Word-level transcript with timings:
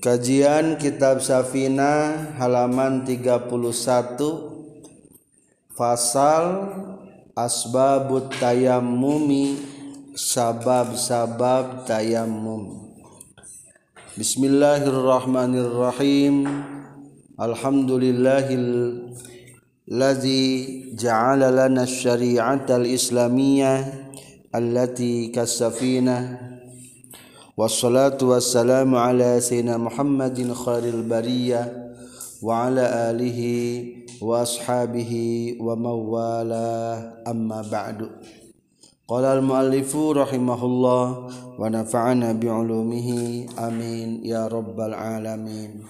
Kajian 0.00 0.80
Kitab 0.80 1.20
Safina 1.20 2.32
halaman 2.40 3.04
31 3.04 3.60
Fasal 5.76 6.72
Asbabut 7.36 8.32
Tayammumi 8.40 9.60
Sabab-sabab 10.16 11.84
tayammum. 11.84 12.96
Bismillahirrahmanirrahim. 14.16 16.48
Alhamdulillahil 17.36 19.04
ladzi 19.84 20.96
ja'ala 20.96 21.52
lana 21.52 21.84
syari'atal 21.84 22.88
islamiyah 22.88 23.84
allati 24.48 25.28
kasafinah 25.28 26.49
والصلاة 27.60 28.16
والسلام 28.22 28.88
على 28.96 29.36
سيدنا 29.40 29.76
محمد 29.76 30.52
خير 30.64 30.84
البرية 30.96 31.92
وعلى 32.40 32.84
آله 33.12 33.40
وأصحابه 34.24 35.12
وموالاه. 35.60 36.96
أما 37.28 37.60
بعد 37.72 37.98
قال 39.08 39.24
المؤلف 39.24 39.92
رحمه 39.96 40.60
الله 40.64 41.04
ونفعنا 41.60 42.32
بعلومه. 42.32 43.08
آمين. 43.68 44.24
يا 44.24 44.48
رب 44.48 44.80
العالمين. 44.80 45.84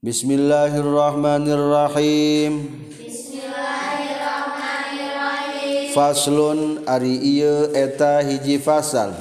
بسم 0.00 0.28
الله 0.40 0.72
الرحمن 0.72 1.44
الرحيم. 1.52 2.52
Faslun 5.96 6.84
ari 6.84 7.40
ieu 7.40 7.72
eta 7.72 8.20
hiji 8.20 8.60
fasal 8.60 9.16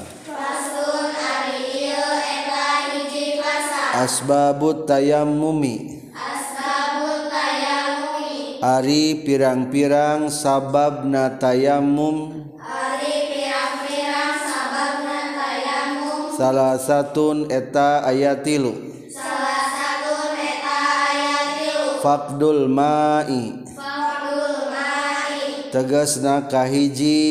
asbabut 4.04 4.84
tayammumi. 4.84 6.12
Asbabut 6.12 7.32
tayammumi. 7.32 8.60
Ari 8.60 9.24
pirang-pirang 9.24 10.28
sababna 10.28 11.40
tayammum. 11.40 12.50
Ari 12.60 13.16
pirang-pirang 13.32 14.36
sababna 14.44 15.20
tayammum. 15.40 16.36
Salah 16.36 16.76
satun 16.76 17.48
eta 17.48 18.04
aya 18.04 18.36
tilu 18.44 18.76
salah 19.08 19.64
satun 19.72 20.36
eta 20.36 20.76
ayat 21.08 21.48
tilu 21.56 21.88
fakdul 22.04 22.68
ma'i. 22.68 23.64
Faqdul 23.72 24.60
ma'i. 24.76 25.72
Tegasna 25.72 26.44
kahiji. 26.52 27.24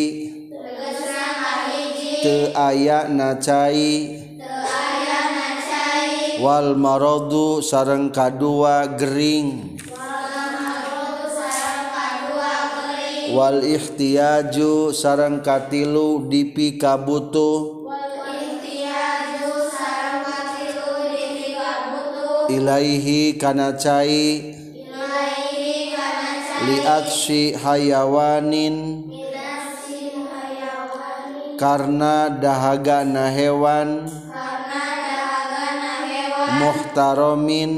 Tegasna 0.48 1.28
kahiji. 1.36 2.24
Te 2.24 2.36
aya 2.56 3.04
na 3.12 3.36
cai. 3.36 4.23
wal 6.40 6.74
marodu 6.74 7.62
sareng 7.62 8.10
kadua 8.10 8.98
gering. 8.98 9.78
Wal 13.34 13.60
ikhtiyaju 13.66 14.94
sareng 14.94 15.42
katilu 15.42 16.30
dipi 16.30 16.78
kabutuh. 16.78 17.82
Ilaihi 22.44 23.40
kana 23.40 23.74
cai 23.74 24.54
liaksi 26.64 27.58
hayawanin. 27.58 29.10
Karena 31.54 32.28
dahaga 32.28 33.06
na 33.06 33.30
hewan, 33.30 34.10
hewan 34.10 34.53
muhtaromin 36.64 37.72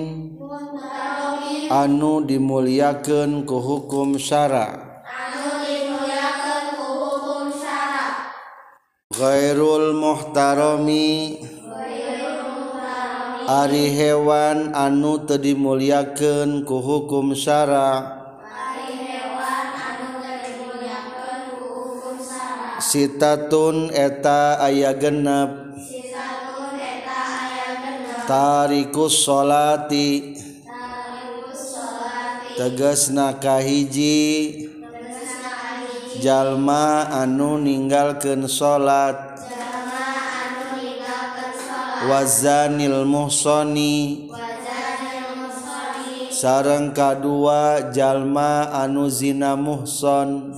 anu 1.67 2.23
dimuliakan 2.23 3.43
ku 3.43 3.59
hukum 3.59 4.15
syara 4.15 4.87
anu 5.07 5.59
dimuliakeun 5.67 6.67
ku 6.79 6.89
hukum 7.03 7.47
syara. 7.51 8.07
Ghairul 9.11 9.97
muhtaromi 9.99 11.43
Ari 13.47 13.95
hewan 13.95 14.75
anu 14.75 15.23
teu 15.23 15.39
dimuliakeun 15.39 16.67
ku 16.67 16.83
hukum 16.83 17.31
syara. 17.31 18.19
Sitatun 22.83 23.95
eta 23.95 24.59
aya 24.59 24.95
genep. 24.99 25.66
tarikus 28.27 29.25
sholati 29.25 30.35
tegesna 32.59 33.39
kahiji. 33.39 34.67
Jalma 36.17 37.13
anu 37.13 37.61
ninggalkeun 37.61 38.49
salat 38.49 39.37
wazanil 42.09 43.05
muhsani 43.05 44.27
sareng 46.33 46.97
kadua 46.97 47.93
jalma 47.93 48.73
anu 48.73 49.13
zina 49.13 49.53
muhson. 49.61 50.57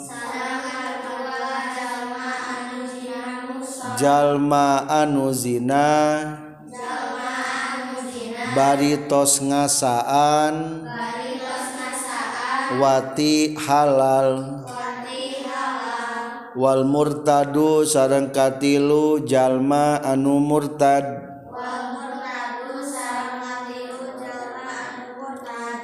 Jalma 3.99 4.87
anu 4.87 5.35
zina 5.35 6.48
baritos 8.55 9.41
ngasaan. 9.45 10.85
Wati 12.79 13.57
halal. 13.57 14.63
Wal 16.59 16.83
murtadu 16.85 17.87
sarang 17.87 18.35
katilu 18.35 19.25
jalma 19.25 20.03
anu 20.05 20.37
murtad. 20.43 21.07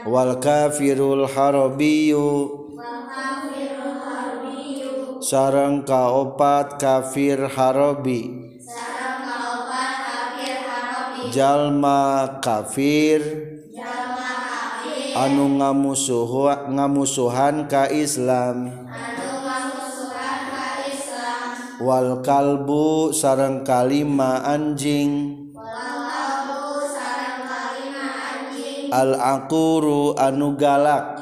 Wal 0.04 0.36
kafirul 0.36 1.24
harobiyu 1.24 2.64
sarang 5.24 5.88
kaopat 5.88 6.76
kafir 6.76 7.48
harabi. 7.48 8.43
jalma 11.34 12.38
kafir. 12.38 13.20
Anu 15.14 15.58
ngamusuhu 15.58 16.70
ngamusuhan 16.70 17.66
ka 17.66 17.90
Islam. 17.90 18.70
Wal 21.82 22.22
kalbu 22.22 23.10
sareng 23.10 23.66
kalima 23.66 24.46
anjing. 24.46 25.42
Al 28.94 29.18
aquru 29.18 30.14
anu 30.14 30.54
galak. 30.54 31.18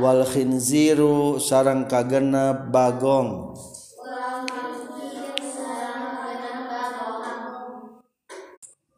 Wal 0.00 0.24
khinziru 0.28 1.36
sareng 1.40 1.88
kagenep 1.88 2.72
bagong. 2.72 3.52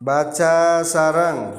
Baca 0.06 0.86
sareng. 0.86 1.50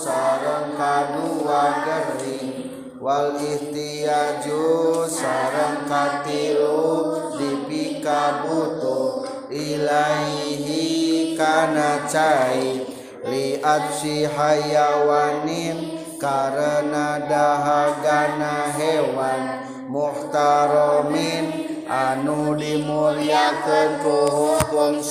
kadua 1.05 1.85
gering 1.85 2.53
wal 2.97 3.37
ihtiyaju 3.37 5.05
sareng 5.05 5.85
katilu 5.85 7.37
dipika 7.37 8.41
butuh 8.49 9.29
ilaihi 9.53 11.37
kana 11.37 12.09
cai 12.09 12.89
li 13.29 13.61
atsi 13.61 14.25
hayawanin 14.25 16.01
karena 16.17 17.21
dahagana 17.29 18.73
hewan 18.73 19.69
muhtaromin 19.93 21.69
anu 21.85 22.57
dimuliakeun 22.57 24.01
ku 24.01 24.17
hukum 24.25 25.05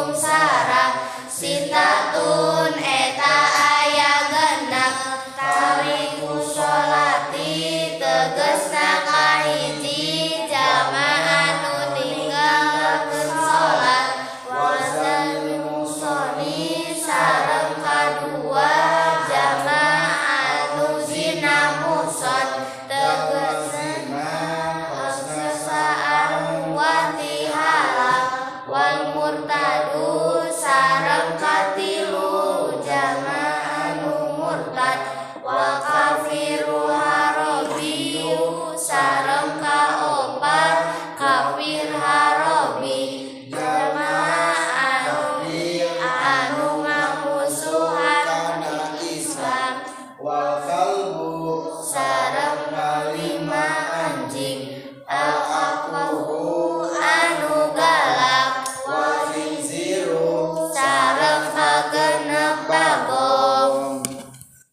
Om 0.00 0.16
Sarah 0.16 0.96
Sitatun 1.28 2.72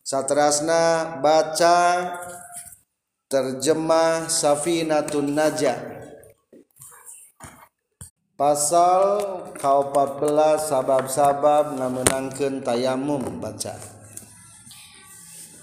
satrasna 0.07 1.19
baca 1.19 2.15
terjemah 3.27 4.31
Safinatun 4.31 5.36
Najah. 5.36 6.00
Pasal 8.39 9.04
kau 9.59 9.92
14 9.92 10.71
sabab-sabab 10.71 11.75
ngamenangkan 11.75 12.63
tayamum 12.63 13.19
baca. 13.44 13.97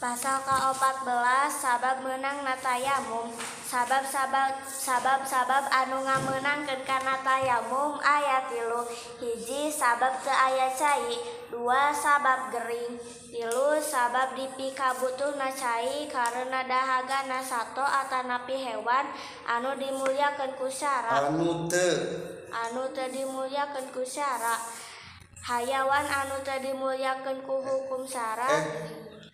pasal 0.04 0.36
ke-14 0.44 1.48
sabab 1.48 2.04
menang 2.04 2.44
natayamum 2.44 3.32
sabab-sabab 3.64 4.52
sabab-sabab 4.68 5.64
anu 5.72 6.04
ngamenangkeun 6.04 6.84
kana 6.84 7.24
tayamum 7.24 7.96
aya 8.04 8.44
tilu. 8.44 8.84
Hiji 9.16 9.72
sabab 9.72 10.20
teu 10.20 10.28
aya 10.28 10.68
cai. 10.76 11.16
Dua 11.48 11.88
sabab 11.88 12.52
gering. 12.52 13.00
Tilu 13.32 13.80
sabab 13.80 14.36
dipikabutuhna 14.36 15.48
cai 15.56 16.04
karena 16.12 16.60
dahagana 16.68 17.40
sato 17.40 17.80
atanapi 17.80 18.60
hewan 18.60 19.08
anu 19.48 19.72
dimuliakeun 19.80 20.52
ku 20.60 20.68
syara 20.68 21.32
anu 21.32 21.64
teu. 21.64 21.96
Anu 22.52 22.92
teu 22.92 23.08
dimuliakeun 23.08 23.88
ku 23.88 24.04
syara 24.04 24.60
hayawan 25.48 26.04
anu 26.04 26.44
teu 26.44 26.60
dimuliakeun 26.60 27.40
ku 27.40 27.56
hukum 27.64 28.04
syara 28.04 28.52
eh. 28.52 28.64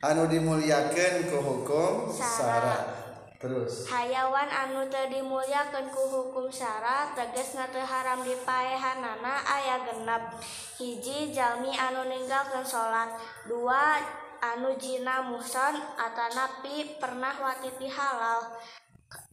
anu 0.00 0.24
dimuliakan 0.32 1.28
ku 1.28 1.38
hukum 1.44 2.08
syarat 2.08 2.88
terus. 3.36 3.84
Hayawan 3.88 4.48
anu 4.48 4.88
teu 4.88 5.12
dimuliakan 5.12 5.92
ku 5.92 6.08
hukum 6.08 6.48
syara 6.48 7.12
teges 7.12 7.56
teu 7.56 7.84
haram 7.84 8.24
dipaehanana 8.24 9.44
aya 9.44 9.84
genep. 9.84 10.40
Hiji 10.80 11.36
jalmi 11.36 11.72
anu 11.76 12.08
ninggalkeun 12.08 12.64
salat. 12.64 13.12
Dua 13.44 14.00
anu 14.40 14.72
jina 14.80 15.20
muson 15.20 15.76
atanapi 16.00 16.96
pernah 16.96 17.36
watiti 17.36 17.88
halal. 17.92 18.56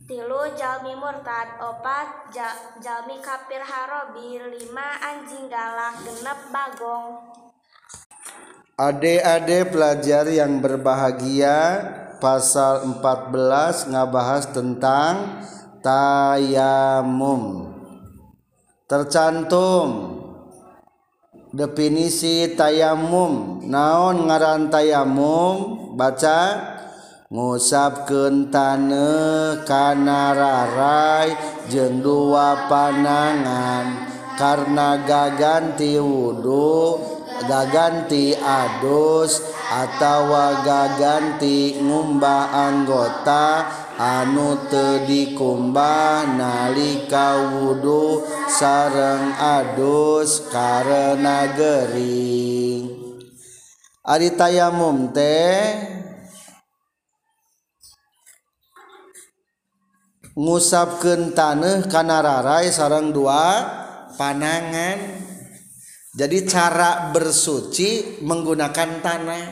Tilu 0.04 0.52
jalmi 0.56 0.96
murtad. 1.00 1.64
Opat 1.64 2.32
ja, 2.36 2.52
jalmi 2.84 3.20
kapir 3.24 3.64
harobi. 3.64 4.40
Lima 4.40 5.00
anjing 5.00 5.48
galak 5.48 6.00
genep 6.04 6.40
bagong. 6.52 7.47
Adik-adik 8.78 9.74
pelajar 9.74 10.30
yang 10.30 10.62
berbahagia 10.62 11.82
pasal 12.22 13.02
14 13.02 13.90
ngabahas 13.90 14.54
tentang 14.54 15.42
tayamum. 15.82 17.74
Tercantum. 18.86 20.22
Definisi 21.50 22.54
tayamum. 22.54 23.66
Naon 23.66 24.30
ngaran 24.30 24.70
tayamum? 24.70 25.98
Baca. 25.98 26.42
Ngusapkeun 27.34 28.54
taneuh 28.54 29.66
kana 29.66 30.38
rarai 30.38 31.34
jeung 31.66 32.06
dua 32.06 32.70
panangan 32.70 34.06
karena 34.38 35.02
gaganti 35.02 35.98
wudhu 35.98 37.17
gaganti 37.46 38.34
adus 38.34 39.44
atawa 39.70 40.66
gaganti 40.66 41.78
ngumba 41.84 42.50
anggota 42.50 43.68
anu 43.98 44.70
tedikumbah 44.70 46.38
nalika 46.38 47.58
wudhu 47.58 48.26
sareng 48.48 49.34
adus 49.38 50.48
karena 50.50 51.52
gering. 51.54 52.90
Ari 54.08 54.40
tayamum 54.40 55.12
teh 55.12 55.98
ngusapkeun 60.38 61.36
taneuh 61.36 61.90
kana 61.92 62.24
rarai 62.24 62.72
sareng 62.72 63.12
dua 63.12 63.68
panangan. 64.16 65.27
Jadi 66.18 66.50
cara 66.50 67.14
bersuci 67.14 68.18
menggunakan 68.26 68.90
tanah. 69.06 69.46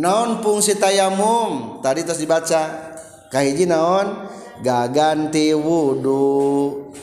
Naon 0.00 0.40
fungsi 0.40 0.80
tayamum? 0.80 1.84
Tadi 1.84 2.00
terus 2.00 2.24
dibaca. 2.24 2.96
Kahiji 3.28 3.68
naon? 3.68 4.32
Gaganti 4.64 5.52
wudhu 5.52 6.94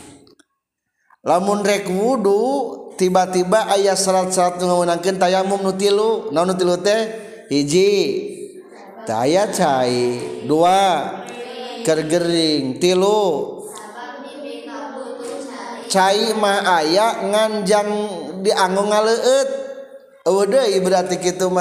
lamun 1.22 1.62
rek 1.62 1.86
wudhu 1.92 2.96
tiba-tiba 2.96 3.70
ayah 3.76 3.94
syarat-syarat 3.94 4.58
nu 4.58 4.72
ngawenangkeun 4.72 5.22
tayamum 5.22 5.62
nu 5.62 5.78
tilu. 5.78 6.34
Naon 6.34 6.50
nu 6.50 6.56
tilu 6.58 6.82
teh? 6.82 7.14
Hiji. 7.54 7.94
Taya 9.06 9.54
cai. 9.54 10.18
Dua. 10.50 11.14
Kergering. 11.86 12.82
Tilu 12.82 13.61
cairmah 15.92 16.64
aya 16.64 17.28
nganjang 17.28 17.90
dianggo 18.40 18.88
ngaleut. 18.88 19.50
Berarti 20.82 21.20
gitu 21.20 21.52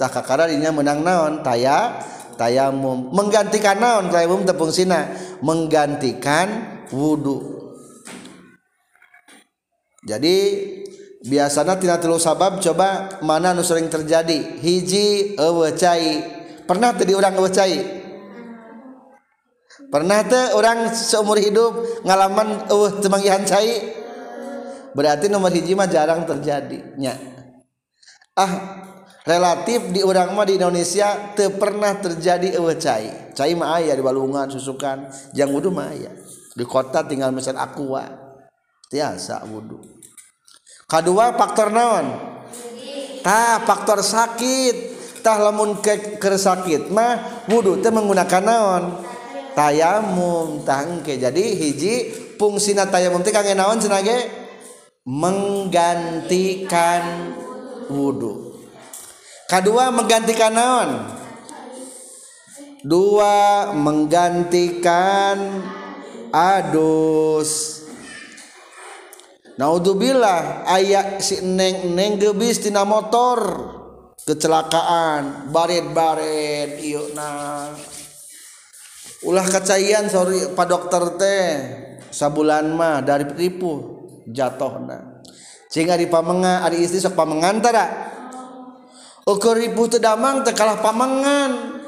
takaknya 0.00 0.72
menang 0.72 1.04
naon? 1.04 1.44
Taya 1.44 2.00
tayamum 2.40 3.12
menggantikan 3.12 3.76
naon? 3.76 4.08
Tayamum 4.08 4.48
tepung 4.48 4.72
sina 4.72 5.12
menggantikan 5.44 6.80
wudhu 6.88 7.52
jadi 10.02 10.34
biasanya 11.22 11.78
tidak 11.78 12.02
tilu 12.02 12.18
sabab 12.18 12.58
coba 12.58 13.22
mana 13.22 13.54
nu 13.54 13.62
sering 13.62 13.86
terjadi? 13.86 14.58
Hiji 14.58 15.38
ewe 15.38 15.70
cai. 15.78 16.26
Pernah 16.66 16.90
tadi 16.90 17.14
orang 17.14 17.38
ewe 17.38 17.46
cai? 17.54 18.01
Pernah 19.92 20.24
teh 20.24 20.56
orang 20.56 20.88
seumur 20.96 21.36
hidup 21.36 22.00
ngalaman 22.08 22.72
eueuh 22.72 22.96
teu 23.04 23.12
manggihan 23.12 23.44
cai. 23.44 24.00
Berarti 24.96 25.28
nomor 25.28 25.52
hiji 25.52 25.76
mah 25.76 25.88
jarang 25.88 26.24
terjadi 26.24 26.96
nya 27.00 27.16
ah 28.32 28.52
relatif 29.28 29.92
di 29.92 30.00
orang 30.00 30.32
mah 30.32 30.48
di 30.48 30.56
Indonesia 30.56 31.36
teu 31.36 31.52
pernah 31.60 31.92
terjadi 32.00 32.56
eueuh 32.56 32.76
cai. 32.80 33.36
Cai 33.36 33.52
mah 33.52 33.76
aya 33.76 33.92
di 33.92 34.00
balungan 34.00 34.48
susukan. 34.48 35.12
Jang 35.36 35.52
wudu 35.52 35.68
mah 35.68 35.92
aya. 35.92 36.08
Di 36.56 36.64
kota 36.64 37.04
tinggal 37.04 37.32
mesin 37.32 37.60
aqua. 37.60 38.08
Tiasa 38.88 39.44
wudu. 39.48 39.80
Kedua 40.88 41.32
faktor 41.36 41.72
naon? 41.72 42.06
Tah 43.24 43.60
faktor 43.64 44.04
sakit. 44.04 45.00
Tah 45.24 45.38
lamun 45.38 45.78
ke 45.78 46.18
keur 46.18 46.34
sakit 46.34 46.90
mah 46.90 47.44
wudu 47.46 47.78
teh 47.78 47.94
menggunakan 47.94 48.42
naon 48.42 49.11
tayamum 49.52 50.64
tah 50.64 50.84
engke 50.84 51.20
jadi 51.20 51.44
hiji 51.56 52.10
fungsina 52.36 52.90
tayamum 52.90 53.22
teh 53.22 53.30
kangge 53.30 53.54
naon 53.54 53.78
cenah 53.78 54.02
menggantikan 55.02 57.34
wudu. 57.90 58.54
Kedua 59.50 59.90
menggantikan 59.90 60.54
naon? 60.54 61.10
Dua 62.82 63.70
menggantikan 63.74 65.62
adus. 66.34 67.82
Naudzubillah 69.58 70.64
aya 70.66 71.20
si 71.20 71.40
neng 71.44 71.94
neng 71.94 72.18
gebis 72.18 72.58
tina 72.64 72.84
motor. 72.88 73.70
Kecelakaan 74.22 75.50
baret-baret 75.50 76.78
ieu 76.78 77.10
nah 77.10 77.74
ulah 79.22 79.46
kacaian 79.46 80.06
sorry 80.10 80.52
pak 80.54 80.66
dokter 80.66 81.02
teh. 81.18 81.48
Sabulan 82.12 82.76
mah 82.76 83.00
dari 83.00 83.24
tipu 83.32 84.04
jatuh 84.28 84.84
na. 84.84 85.22
Sehingga 85.72 85.96
di 85.96 86.04
pamenga 86.04 86.60
ada 86.60 86.76
istri 86.76 87.00
sok 87.00 87.16
pamengan 87.16 87.56
tara 87.64 87.86
ukur 89.24 89.56
ribu 89.56 89.88
teu 89.88 90.02
damang 90.02 90.44
teu 90.44 90.52
kalah 90.52 90.84
pamengan. 90.84 91.80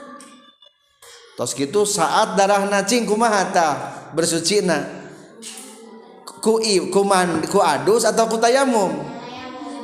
Tos 1.35 1.53
gitu 1.53 1.83
saat 1.83 2.39
darah 2.39 2.65
nacing 2.71 3.05
kumaha 3.05 3.51
tah 3.51 3.75
bersuci 4.15 4.63
na. 4.63 4.87
Ku 6.25 6.61
kuman 6.93 7.43
ku 7.51 7.59
adus 7.59 8.07
atau 8.07 8.31
ku 8.31 8.39
tayamum? 8.39 8.93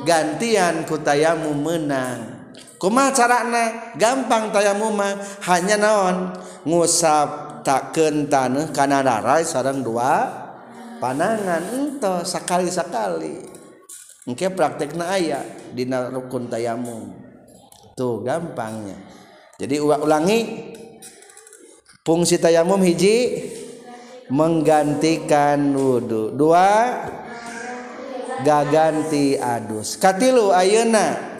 Gantian 0.07 0.87
ku 0.87 0.97
tayamum 0.97 1.57
menang. 1.57 2.30
kuma 2.81 3.13
carana? 3.13 3.93
Gampang 3.93 4.49
tayamuma 4.49 5.13
hanya 5.45 5.77
naon? 5.77 6.33
Ngusap 6.65 7.61
takkeun 7.61 8.25
taneuh 8.25 8.73
kana 8.73 9.05
darai 9.05 9.45
sareng 9.45 9.85
dua 9.85 10.25
panangan. 10.97 11.61
Ento 11.77 12.25
sakali-sakali. 12.25 13.45
Engke 14.25 14.49
praktekna 14.49 15.13
aya 15.13 15.45
dina 15.77 16.09
rukun 16.09 16.49
tayamum 16.49 17.13
tuh 17.93 18.25
gampangnya. 18.25 18.97
Jadi 19.61 19.77
ulangi. 19.77 20.39
Fungsi 22.01 22.41
tayamum 22.41 22.81
hiji 22.81 23.45
menggantikan 24.33 25.69
wudhu 25.69 26.33
dua 26.33 26.97
gaganti 28.41 29.37
adus. 29.37 30.01
Katilu 30.01 30.49
ayeuna. 30.49 31.30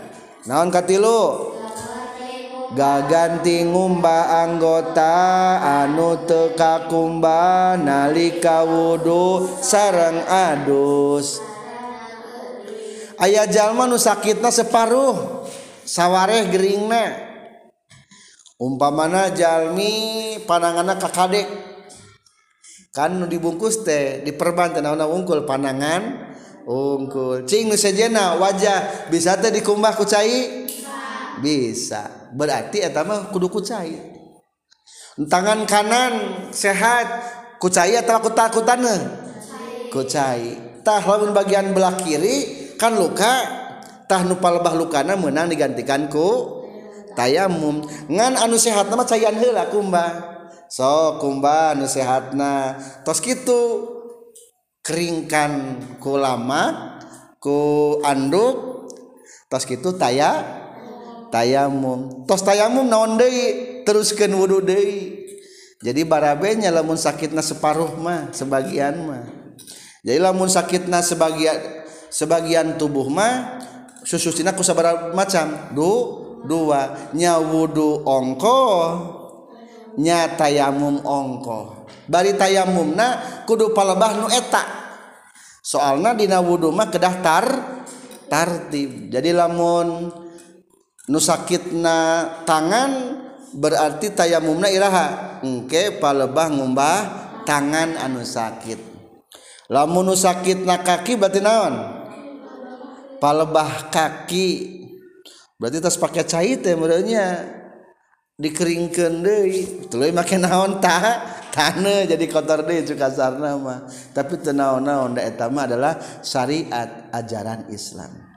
naon 0.49 0.73
katilu 0.73 1.53
gaganti 2.71 3.67
ngumba 3.67 4.47
anggota 4.47 5.59
anu 5.59 6.23
teka 6.23 6.87
kumba 6.87 7.75
nalika 7.77 8.63
wudhu 8.63 9.45
sarang 9.59 10.23
adus. 10.25 11.43
Ayah 13.21 13.45
jalma 13.45 13.85
nu 13.85 14.01
sakitna 14.01 14.49
separuh 14.49 15.45
sawareh 15.85 16.49
geringna. 16.49 17.29
Umpamana 18.57 19.29
jalmi 19.29 20.37
pananganna 20.49 20.97
kakadek. 20.97 21.45
Kan 22.89 23.21
nu 23.21 23.29
dibungkus 23.29 23.85
teh 23.85 24.25
diperban 24.25 24.73
teh 24.73 24.81
wungkul 24.81 25.45
panangan. 25.45 26.30
ungkul 26.65 27.45
cing 27.49 27.73
sejena 27.73 28.37
wajah. 28.37 29.09
Bisa 29.09 29.37
teh 29.37 29.49
dikumbah 29.49 29.93
ku 29.97 30.05
cai? 30.05 30.67
Bisa. 31.41 32.31
Berarti 32.31 32.83
eta 32.83 33.01
mah 33.03 33.29
kudu 33.33 33.47
ku 33.49 33.59
cai. 33.63 33.97
Tangan 35.19 35.67
kanan 35.67 36.13
sehat 36.55 37.07
ku 37.59 37.67
cai 37.67 37.99
atawa 37.99 38.23
ku 38.23 38.31
takutan 38.31 38.81
ku 39.91 40.01
cai. 40.07 40.71
Tah 40.81 41.03
lamun 41.03 41.35
bagian 41.35 41.75
belah 41.75 41.93
kiri 41.99 42.73
kan 42.79 42.97
luka. 42.97 43.59
Tah 44.09 44.27
nu 44.27 44.39
palebah 44.39 44.75
lukana 44.75 45.15
meunang 45.15 45.51
digantikan 45.51 46.09
ku 46.09 46.59
tayamum. 47.13 47.85
Ngan 48.09 48.39
anu 48.39 48.57
sehat 48.57 48.89
nama 48.89 49.03
cayan 49.03 49.37
heula 49.37 49.69
kumbah. 49.69 50.11
So 50.71 51.19
kumbah 51.19 51.75
anu 51.75 51.85
sehatna. 51.85 52.79
Tos 53.03 53.19
kitu. 53.19 54.00
keringkan 54.81 55.77
ku 56.01 56.17
lama 56.17 56.97
ku 57.37 57.97
anduk 58.01 58.89
tos 59.45 59.65
gitu 59.69 59.93
taya 59.93 60.41
tayamum 61.29 62.25
tos 62.25 62.41
tayamum 62.41 62.85
naon 62.85 63.17
deui? 63.17 63.71
Teruskeun 63.81 64.37
wudu 64.37 64.61
deui. 64.61 65.25
Jadi 65.81 66.05
barabenya 66.05 66.69
lamun 66.69 66.93
sakitna 66.93 67.41
separuh 67.41 67.97
mah 67.97 68.29
sebagian 68.29 68.93
mah. 69.01 69.25
Jadi 70.05 70.21
lamun 70.21 70.45
sakitna 70.45 71.01
sebagian 71.01 71.57
sebagian 72.13 72.77
tubuh 72.77 73.09
mah 73.09 73.57
sususina 74.05 74.53
ku 74.53 74.61
sabaraha 74.61 75.17
macam? 75.17 75.73
Du 75.73 75.91
dua. 76.45 77.09
Nya 77.17 77.41
wudu 77.41 78.05
ongko 78.05 78.61
nya 79.97 80.37
tayamum 80.37 81.01
ongko 81.01 81.80
bari 82.11 82.35
tayamumna 82.35 83.39
kudu 83.47 83.71
palebah 83.71 84.19
nu 84.19 84.27
eta. 84.27 84.59
Soalna 85.63 86.11
dina 86.11 86.43
wudu 86.43 86.67
mah 86.75 86.91
kedah 86.91 87.15
tar 87.23 87.45
tartib. 88.27 89.07
Jadi 89.07 89.31
lamun 89.31 90.11
nu 91.07 91.19
sakitna 91.23 92.27
tangan 92.43 92.91
berarti 93.55 94.11
tayamumna 94.11 94.67
iraha. 94.67 95.39
Engke 95.47 95.95
palebah 96.03 96.51
ngumbah 96.51 96.97
tangan 97.47 97.95
anu 97.95 98.19
sakit. 98.27 98.91
Lamun 99.71 100.11
nu 100.11 100.15
sakitna 100.19 100.83
kaki 100.83 101.15
berarti 101.15 101.39
naon? 101.39 101.73
Palebah 103.23 103.87
kaki. 103.87 104.83
Berarti 105.55 105.77
tas 105.77 105.95
pakai 105.95 106.25
cai 106.25 106.57
teh 106.57 106.73
dikeringkan 106.73 107.37
dikeringkeun 108.41 109.13
deui. 109.21 109.85
Tuluy 109.87 110.09
naon 110.11 110.81
tah 110.81 111.37
tanah 111.51 112.07
jadi 112.07 112.25
kotor 112.31 112.63
deh 112.63 112.81
itu 112.81 112.95
kasar 112.95 113.35
nama 113.35 113.85
tapi 114.15 114.39
tenaon-naon 114.39 115.19
da 115.19 115.27
etama 115.27 115.67
adalah 115.67 115.99
syariat 116.23 117.11
ajaran 117.11 117.67
Islam. 117.69 118.31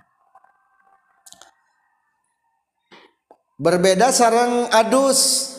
Berbeda 3.55 4.11
sarang 4.11 4.67
adus. 4.75 5.51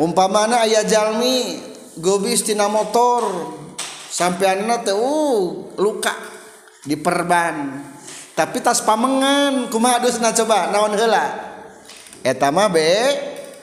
Umpamana 0.00 0.64
ayah 0.66 0.82
jalmi 0.82 1.60
gobis 2.02 2.42
tina 2.42 2.66
motor 2.66 3.22
sampai 4.10 4.58
anak 4.58 4.88
teh 4.88 4.96
uh, 4.96 5.70
luka 5.78 6.10
diperban. 6.82 7.84
Tapi 8.34 8.58
tas 8.58 8.82
pamengan 8.82 9.70
kuma 9.70 10.02
adusna 10.02 10.34
coba 10.34 10.74
naon 10.74 10.98
hela 10.98 11.24
etama 12.26 12.66
be 12.66 12.90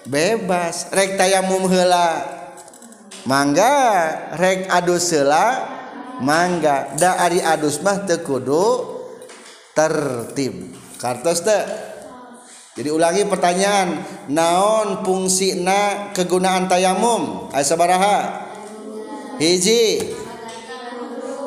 bebas. 0.08 0.88
Rek 0.96 1.20
tayamum 1.20 1.68
hela 1.68 2.41
mangga 3.26 3.74
rek 4.38 4.72
adus 4.72 5.14
sela 5.14 5.66
mangga. 6.22 6.94
Da 6.98 7.18
ari 7.22 7.42
adus 7.42 7.82
mah 7.82 8.06
teu 8.06 8.22
kudu 8.22 8.66
tertib. 9.74 10.78
Kartos 11.02 11.42
teh 11.42 11.92
jadi 12.72 12.88
ulangi 12.88 13.28
pertanyaan 13.28 14.00
naon 14.32 15.04
fungsina 15.04 16.14
kegunaan 16.16 16.72
tayamum? 16.72 17.52
Aya 17.52 17.68
sabaraha. 17.68 18.18
Hiji 19.42 20.16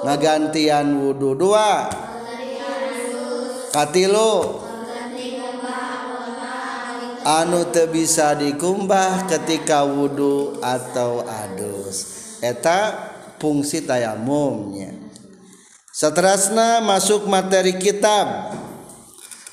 ngagantian 0.04 1.00
wudu 1.00 1.32
dua. 1.32 1.88
Katilu 3.72 4.63
anu 7.24 7.64
te 7.72 7.88
bisa 7.88 8.36
dikumbah 8.36 9.24
ketika 9.26 9.82
wudhu 9.82 10.60
atau 10.60 11.24
adus. 11.24 12.22
Eta 12.44 12.92
fungsi 13.40 13.80
tayamumnya. 13.82 14.92
Seterusnya 15.88 16.84
masuk 16.84 17.24
materi 17.24 17.80
kitab. 17.80 18.52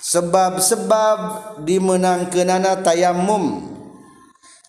Sebab-sebab 0.01 1.19
dimenangkanana 1.61 2.81
tayamum. 2.81 3.69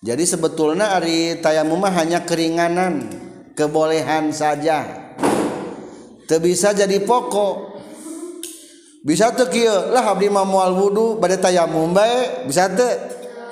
Jadi 0.03 0.23
sebetulnya 0.29 0.93
hari 0.93 1.41
tayamum 1.41 1.81
hanya 1.89 2.21
keringanan 2.21 3.09
kebolehan 3.57 4.29
saja. 4.29 4.85
Te 6.29 6.37
bisa 6.37 6.71
jadi 6.71 7.01
pokok. 7.01 7.72
bisa 9.03 9.35
tekilah 9.35 9.99
Abdi 9.99 10.31
mamual 10.31 10.71
wudhu 10.73 11.19
pada 11.19 11.35
tayamum 11.35 11.91
Mumbai 11.91 12.47
bisa 12.47 12.71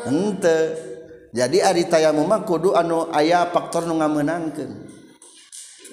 ente 0.07 0.59
jadi 1.31 1.71
Ari 1.71 1.87
taya 1.91 2.15
Muma 2.15 2.43
kudu 2.43 2.75
anu 2.75 3.11
ayah 3.11 3.47
faktor 3.51 3.87
nu 3.87 3.95
menangkan 3.95 4.87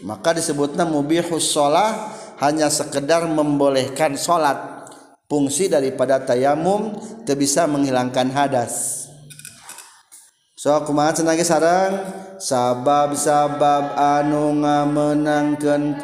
maka 0.06 0.30
disebutnya 0.30 0.86
mubihus 0.86 1.50
sholah 1.50 2.14
hanya 2.38 2.70
sekedar 2.70 3.26
membolehkan 3.26 4.14
sholat. 4.14 4.86
Fungsi 5.28 5.68
daripada 5.68 6.24
tayamum 6.24 6.96
teu 7.28 7.36
bisa 7.36 7.68
menghilangkan 7.68 8.32
hadas. 8.32 9.04
So 10.56 10.72
kumaha 10.88 11.12
cenah 11.12 11.36
sarang 11.44 11.92
sabab-sabab 12.40 13.92
anu 13.92 14.56
ngamenangkeun 14.56 16.00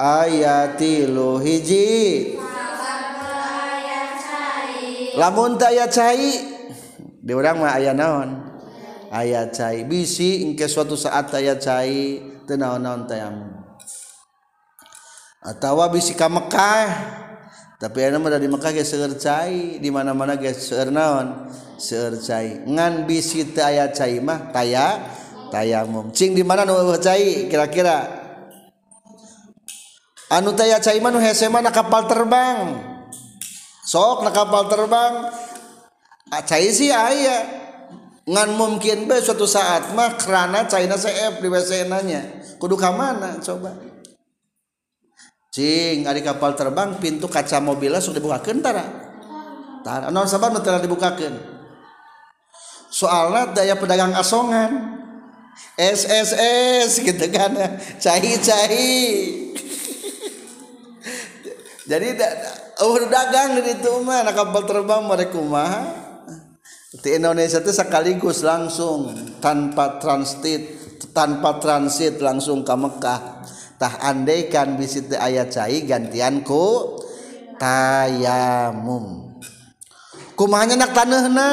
ayat 0.00 0.76
tilu 0.76 1.40
hiji 1.40 2.36
lamun 5.16 5.56
teh 5.56 5.72
aya 5.72 5.88
cai 5.88 6.56
di 7.26 7.32
urang 7.34 7.58
mah 7.58 7.74
aya 7.74 7.90
naon? 7.90 8.38
Aya 9.10 9.50
cai. 9.50 9.82
Bisi 9.82 10.46
engke 10.46 10.70
suatu 10.70 10.94
saat 10.94 11.32
aya 11.34 11.58
cai 11.58 12.22
teu 12.46 12.54
naon-naon 12.54 13.08
teh 13.08 13.18
atawa 15.42 15.90
bisi 15.90 16.14
ka 16.14 16.30
Mekah. 16.30 16.86
Tapi 17.76 18.08
ana 18.08 18.16
mah 18.16 18.40
di 18.40 18.48
Mekah 18.48 18.72
geus 18.72 18.88
seueur 18.88 19.16
cai 19.20 19.76
di 19.82 19.88
mana-mana 19.92 20.36
geus 20.36 20.64
seueur 20.68 20.92
naon? 20.92 21.48
Seueur 21.80 22.20
cai. 22.20 22.62
Ngan 22.62 23.08
bisi 23.08 23.42
teh 23.50 23.64
aya 23.64 23.90
cai 23.90 24.20
mah 24.20 24.52
taya 24.52 25.00
tayamum. 25.50 26.12
Cing 26.12 26.36
di 26.36 26.44
mana 26.44 26.62
nu 26.68 26.76
cai 27.00 27.48
kira-kira? 27.48 28.25
anu 30.32 30.54
taya 30.54 30.82
caiman 30.82 31.14
nu 31.14 31.20
hese 31.22 31.46
mana 31.50 31.70
kapal 31.70 32.06
terbang. 32.06 32.76
Sok 33.86 34.26
na 34.26 34.30
kapal 34.34 34.66
terbang. 34.66 35.30
Ah, 36.34 36.42
cai 36.42 36.70
sih 36.74 36.90
aya 36.90 37.46
ngan 38.26 38.58
mungkin 38.58 39.06
be 39.06 39.22
suatu 39.22 39.46
saat 39.46 39.94
mah 39.94 40.18
kerana 40.18 40.66
China 40.66 40.98
CF 40.98 41.38
di 41.38 41.46
WC 41.46 41.86
nanya 41.86 42.42
kudu 42.58 42.74
ka 42.74 42.90
mana 42.90 43.38
coba. 43.38 43.70
Cing 45.54 46.04
ada 46.04 46.18
kapal 46.20 46.58
terbang 46.58 46.98
pintu 46.98 47.30
kaca 47.30 47.62
mobilnya 47.62 48.02
sudah 48.02 48.18
dibukakan 48.18 48.58
tara? 48.58 48.84
Tara 49.86 50.10
non 50.10 50.26
sabar 50.26 50.50
nu 50.50 50.58
dibukakan 50.60 51.56
soalnya 52.90 53.52
daya 53.52 53.74
pedagang 53.76 54.16
asongan. 54.16 54.96
SSS 55.76 57.04
gitu 57.04 57.26
kan. 57.32 57.52
Cai 58.00 58.32
cai. 58.40 58.88
jadi 61.86 62.18
uh, 62.82 63.06
dagang 63.06 63.62
itu 63.62 63.92
mana 64.02 64.34
kapal 64.34 64.66
terbang 64.66 65.06
mereka 65.06 65.38
mah 65.38 66.06
di 66.98 67.14
Indonesia 67.14 67.62
itu 67.62 67.70
sekaligus 67.70 68.42
langsung 68.42 69.14
tanpa 69.38 70.02
transit 70.02 70.86
tanpa 71.12 71.60
transit 71.60 72.20
langsung 72.20 72.64
ke 72.64 72.74
Mekah. 72.76 73.20
Tah 73.76 74.00
andaikan 74.00 74.80
bisi 74.80 75.04
teh 75.04 75.20
aya 75.20 75.44
cai 75.44 75.84
gantianku 75.84 76.96
tayamum. 77.60 79.36
Kumahanya 80.32 80.80
nak 80.80 80.92
taneuhna 80.96 81.48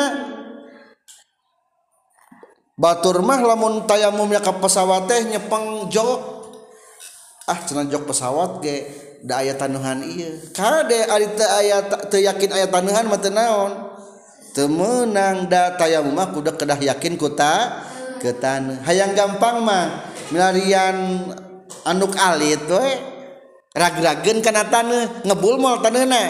batur 2.80 3.20
mah 3.24 3.40
lamun 3.44 3.84
tayamumnya 3.84 4.40
ke 4.40 4.52
pesawat 4.56 5.08
teh 5.12 5.22
nyepeng 5.36 5.92
jok. 5.92 6.20
Ah 7.52 7.60
cenah 7.68 7.88
jok 7.92 8.08
pesawat 8.08 8.64
ge. 8.64 8.88
aya 9.32 9.56
tanuhan 9.56 10.04
ieu 10.04 10.36
kade 10.52 11.08
ari 11.08 11.32
teu 11.40 11.48
aya 11.48 11.80
teu 12.12 12.20
yakin 12.20 12.52
aya 12.52 12.68
tanuhan 12.68 13.08
mah 13.08 13.20
teu 13.24 13.32
naon? 13.32 13.72
Teu 14.52 14.70
meunang 14.70 15.50
da 15.50 15.74
tayamum 15.80 16.14
mah 16.14 16.30
kudu 16.30 16.54
kedah 16.54 16.78
yakin 16.78 17.18
ku 17.18 17.32
ta 17.34 17.82
ke 18.22 18.30
ketan 18.30 18.84
hayang 18.86 19.18
gampang 19.18 19.66
mah 19.66 20.12
milarian 20.30 21.26
anuk 21.88 22.14
alit 22.20 22.62
we. 22.68 23.12
Rag-ragen 23.74 24.46
kana 24.46 24.70
tanah 24.70 25.26
ngebul 25.26 25.58
mal 25.58 25.82
tanahna 25.82 26.30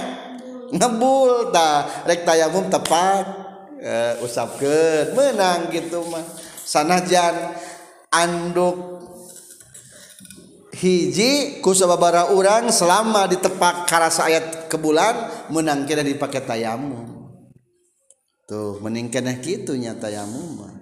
ngebul 0.72 1.52
ta 1.52 1.84
rek 2.08 2.24
tayamum 2.24 2.72
tepat 2.72 3.28
uh, 3.84 4.24
usapkeun. 4.24 5.12
Menang 5.12 5.68
gitu 5.68 6.08
mah. 6.08 6.24
Sanajan 6.64 7.52
anduk 8.08 9.03
hiji 10.84 11.64
kusababara 11.64 12.36
orang 12.36 12.68
selama 12.68 13.24
ditepak 13.32 13.88
karasa 13.88 14.28
ayat 14.28 14.68
ke 14.68 14.76
bulan 14.76 15.48
menang 15.48 15.88
kira 15.88 16.04
dipakai 16.04 16.44
tayamum. 16.44 17.32
Tuh 18.44 18.84
meningkeneh 18.84 19.40
kitunya 19.40 19.96
tayamum 19.96 20.74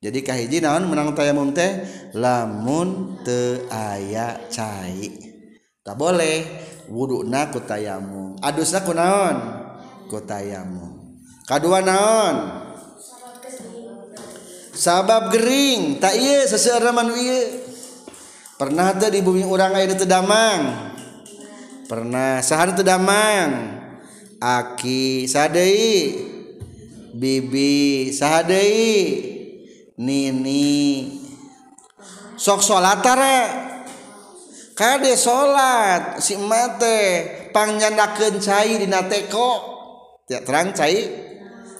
jadi 0.00 0.24
kahiji 0.24 0.64
naon 0.64 0.88
menang 0.88 1.12
tayamum 1.12 1.52
teh? 1.52 1.84
Lamun 2.16 3.20
te 3.20 3.68
aya 3.68 4.48
cai. 4.48 5.12
Tak 5.84 5.92
boleh 5.92 6.40
wuduna 6.88 7.52
ku 7.52 7.60
tayamum. 7.60 8.40
Adusna 8.40 8.80
ku 8.80 8.96
naon? 8.96 9.36
Ku 10.08 10.24
tayamum. 10.24 11.20
Kadua 11.44 11.84
naon? 11.84 12.64
Sabab 14.72 15.28
gering. 15.36 16.00
Tak 16.00 16.16
iya 16.16 16.48
seseorang 16.48 16.96
manusia. 16.96 17.59
Pernah 18.60 18.92
tuh 18.92 19.08
di 19.08 19.24
bumi 19.24 19.40
orang 19.48 19.72
aya 19.72 19.96
teu 19.96 20.04
damang? 20.04 20.92
Pernah. 21.88 22.44
Teu 22.44 22.84
damang. 22.84 23.80
Aki 24.36 25.24
sadei. 25.24 26.28
Bibi 27.16 28.12
sahadei 28.12 28.92
nini. 29.96 30.68
Sok 32.36 32.60
salat 32.60 33.00
tara 33.00 33.38
kade 34.76 35.12
salat 35.12 36.22
si 36.24 36.36
mate 36.40 37.00
pangnyanakeun 37.52 38.40
cai 38.40 38.80
dina 38.80 39.08
teko 39.08 39.50
ya 40.28 40.44
terang 40.44 40.76
cai. 40.76 41.08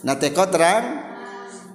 Na 0.01 0.16
teko 0.16 0.49
terang. 0.49 0.85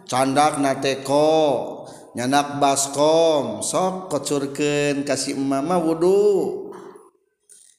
Candak 0.06 0.62
na 0.62 0.78
teko 0.78 1.75
nyanak 2.16 2.64
baskom 2.64 3.60
sok 3.60 4.08
kocurken 4.08 5.04
kasih 5.04 5.36
mama 5.36 5.76
wudhu 5.76 6.72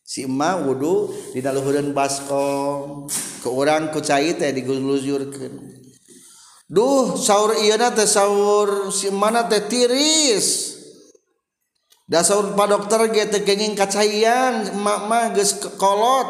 si 0.06 0.22
emma 0.22 0.60
wudhu 0.60 1.10
di 1.34 1.42
daluhuran 1.42 1.90
baskom. 1.90 3.10
Ke 3.42 3.48
orang 3.50 3.90
ku 3.90 3.98
cai 3.98 4.38
teh 4.38 4.54
diguluzurkan 4.54 5.74
duh 6.66 7.14
sahur 7.14 7.58
iya 7.58 7.78
teh 7.90 8.06
sahur 8.06 8.94
si 8.94 9.10
mana 9.10 9.50
teh 9.50 9.66
tiris. 9.66 10.78
Da 12.06 12.22
sahur 12.22 12.54
pak 12.54 12.66
dokter 12.70 13.10
ge 13.10 13.26
teh 13.26 13.42
kenging 13.42 13.74
kacayan 13.74 14.78
emak 14.78 15.00
mah 15.10 15.26
geus 15.34 15.58
kolot 15.74 16.28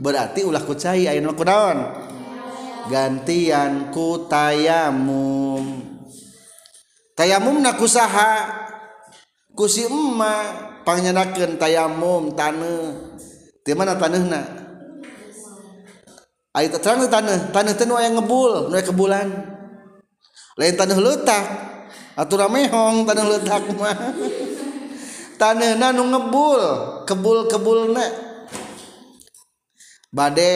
berarti 0.00 0.40
ulah 0.46 0.64
ku 0.64 0.72
cai 0.72 1.04
ayeuna 1.04 1.36
kunaon 1.36 1.78
gantian 2.88 3.92
ku 3.92 4.24
tayamum. 4.24 5.91
tayamum 7.16 7.60
tayamumna 7.60 7.70
kusaha. 7.76 8.32
Kusi 9.52 9.84
emma 9.84 10.32
pangnyenakeun 10.84 11.60
tayamum 11.60 12.32
taneuh. 12.32 13.20
Di 13.60 13.72
mana 13.76 14.00
taneuhna? 14.00 14.40
Ari 16.56 16.68
terang 16.72 17.04
taneuh. 17.08 17.52
Taneuh 17.52 17.74
teh 17.76 17.84
nu 17.84 18.00
aya 18.00 18.08
ngebul 18.16 18.72
nu 18.72 18.76
kebulan. 18.80 19.28
Lain 20.56 20.74
taneuh 20.76 21.00
leutak. 21.00 21.44
Atuh 22.16 22.36
ramehong 22.40 23.04
taneuh 23.04 23.26
leutak 23.28 23.62
mah. 23.76 23.96
Taneuhna 25.40 25.92
nu 25.92 26.08
ngebul 26.08 26.62
kebul-kebulna. 27.04 28.04
Bade 30.12 30.52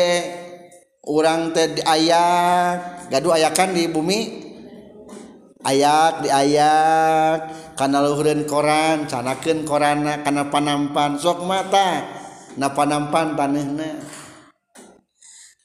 urang 1.05 1.53
teh 1.53 1.81
aya 1.85 2.25
gaduh 3.13 3.37
ayakan 3.37 3.77
di 3.77 3.89
bumi. 3.93 4.46
ayayak 5.67 6.15
di 6.23 6.29
ayayak 6.31 7.39
karena 7.75 7.99
luhurun 8.07 8.47
koran 8.47 9.11
sanaken 9.11 9.67
korana 9.67 10.23
karena 10.23 10.47
panampan. 10.47 11.19
Sok 11.19 11.43
mata 11.43 12.07
na 12.55 12.71
panampan 12.71 13.35
tanehna. 13.35 13.91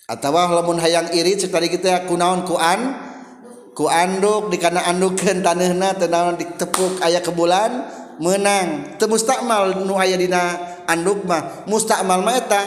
Atau 0.10 0.36
lamun 0.36 0.82
hayang 0.82 1.14
iri 1.16 1.40
cek 1.40 1.54
tadi 1.54 1.72
kita 1.72 2.04
kunaon 2.10 2.44
kuan 2.44 2.80
ku 3.72 3.88
anduk 3.88 4.52
di 4.52 4.60
kana 4.60 4.84
andukeun 4.84 5.40
tanehna 5.40 5.96
teu 5.96 6.12
naon 6.12 6.36
ditepuk 6.36 7.00
aya 7.00 7.24
ke 7.24 7.32
bulan 7.32 7.88
menang 8.20 9.00
teu 9.00 9.08
mustakmal 9.08 9.72
nu 9.88 9.96
aya 9.96 10.20
dina 10.20 10.60
anduk 10.84 11.24
mah. 11.24 11.64
Mustakmal 11.64 12.20
mah 12.28 12.36
eta 12.36 12.62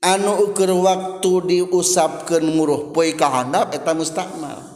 anu 0.00 0.48
ukur 0.48 0.72
waktu 0.72 1.32
diusapkeun 1.52 2.48
muruh 2.48 2.96
poe 2.96 3.12
ka 3.12 3.28
handap 3.28 3.76
eta 3.76 3.92
mustakmal 3.92 4.71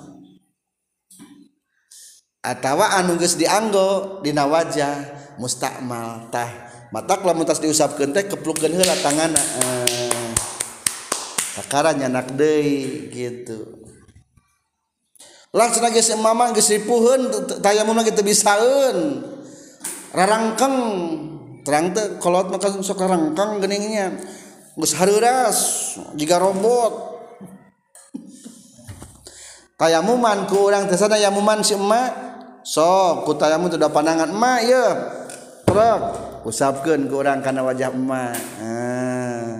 atawa 2.47 2.95
anu 3.03 3.19
geus 3.19 3.35
dianggo 3.35 4.23
dina 4.23 4.47
wajah 4.47 4.95
mustakmal 5.43 6.31
tah. 6.31 6.67
Matak 6.95 7.27
lamun 7.27 7.43
tas 7.43 7.59
diusapkeun 7.59 8.15
teh 8.15 8.31
keplukeun 8.31 8.71
heula 8.71 8.95
tanganna 9.03 9.43
eh, 9.43 10.31
sakara 11.59 11.91
nyanak 11.99 12.39
deui 12.39 13.11
gitu. 13.11 13.83
Laksana 15.51 15.91
geus 15.91 16.15
mamang 16.15 16.55
geus 16.55 16.71
ripuheun 16.71 17.27
tayamumna 17.59 18.07
kitu 18.07 18.23
bisaeun. 18.23 19.27
Rarangkeng. 20.15 20.77
Terang 21.67 21.91
teh 21.91 22.23
kolot 22.23 22.55
maka 22.55 22.71
sok 22.71 23.03
rarangkeng 23.03 23.59
geningnya. 23.59 24.15
Geus 24.79 24.95
hareuras 24.95 25.59
jiga 26.15 26.39
robot. 26.39 27.19
Tayamuman 29.81 30.47
ku 30.47 30.71
urang 30.71 30.87
teh 30.87 30.95
sadaya 30.95 31.35
muman 31.35 31.67
si 31.67 31.75
emak. 31.75 32.26
sok 32.67 33.31
kutayamu 33.31 33.71
sudah 33.71 33.87
pandangan 33.95 34.27
emak 34.27 34.61
ya 34.67 34.87
truk 35.63 36.03
usapkan 36.43 37.07
ke 37.07 37.15
orang 37.15 37.39
karena 37.39 37.63
wajah 37.63 37.95
emak. 37.95 38.39
Ah. 38.59 39.55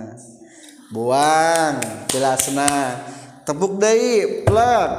buang 0.91 1.79
jelasna 2.11 2.99
tepuk 3.47 3.79
deh 3.79 4.43
plek 4.43 4.89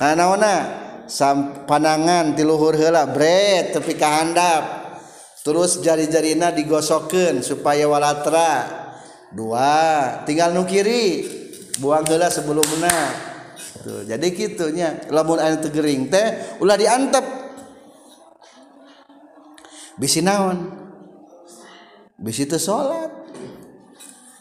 karena 0.00 0.24
mana? 0.32 0.56
Sam, 1.10 1.66
panangan 1.66 2.38
tiluhur 2.38 2.78
hela 2.78 3.04
bret 3.04 3.76
tepi 3.76 3.98
kahandap. 3.98 4.94
Terus 5.42 5.82
jari-jarina 5.82 6.54
digosokkan 6.54 7.42
supaya 7.42 7.90
walatra. 7.90 8.78
Dua 9.34 10.22
tinggal 10.24 10.54
nu 10.54 10.64
kiri 10.64 11.26
buang 11.82 12.06
hela 12.06 12.30
sebelumnya 12.30 13.30
Tuh, 13.80 14.04
jadi 14.04 14.26
gitunya 14.36 15.08
lamun 15.08 15.40
anu 15.40 15.56
tegering 15.64 16.12
teh 16.12 16.58
ulah 16.60 16.76
diantep. 16.76 17.49
bisi 20.00 20.24
naon? 20.24 20.72
Bisi 22.16 22.48
itu 22.48 22.56
sholat 22.56 23.12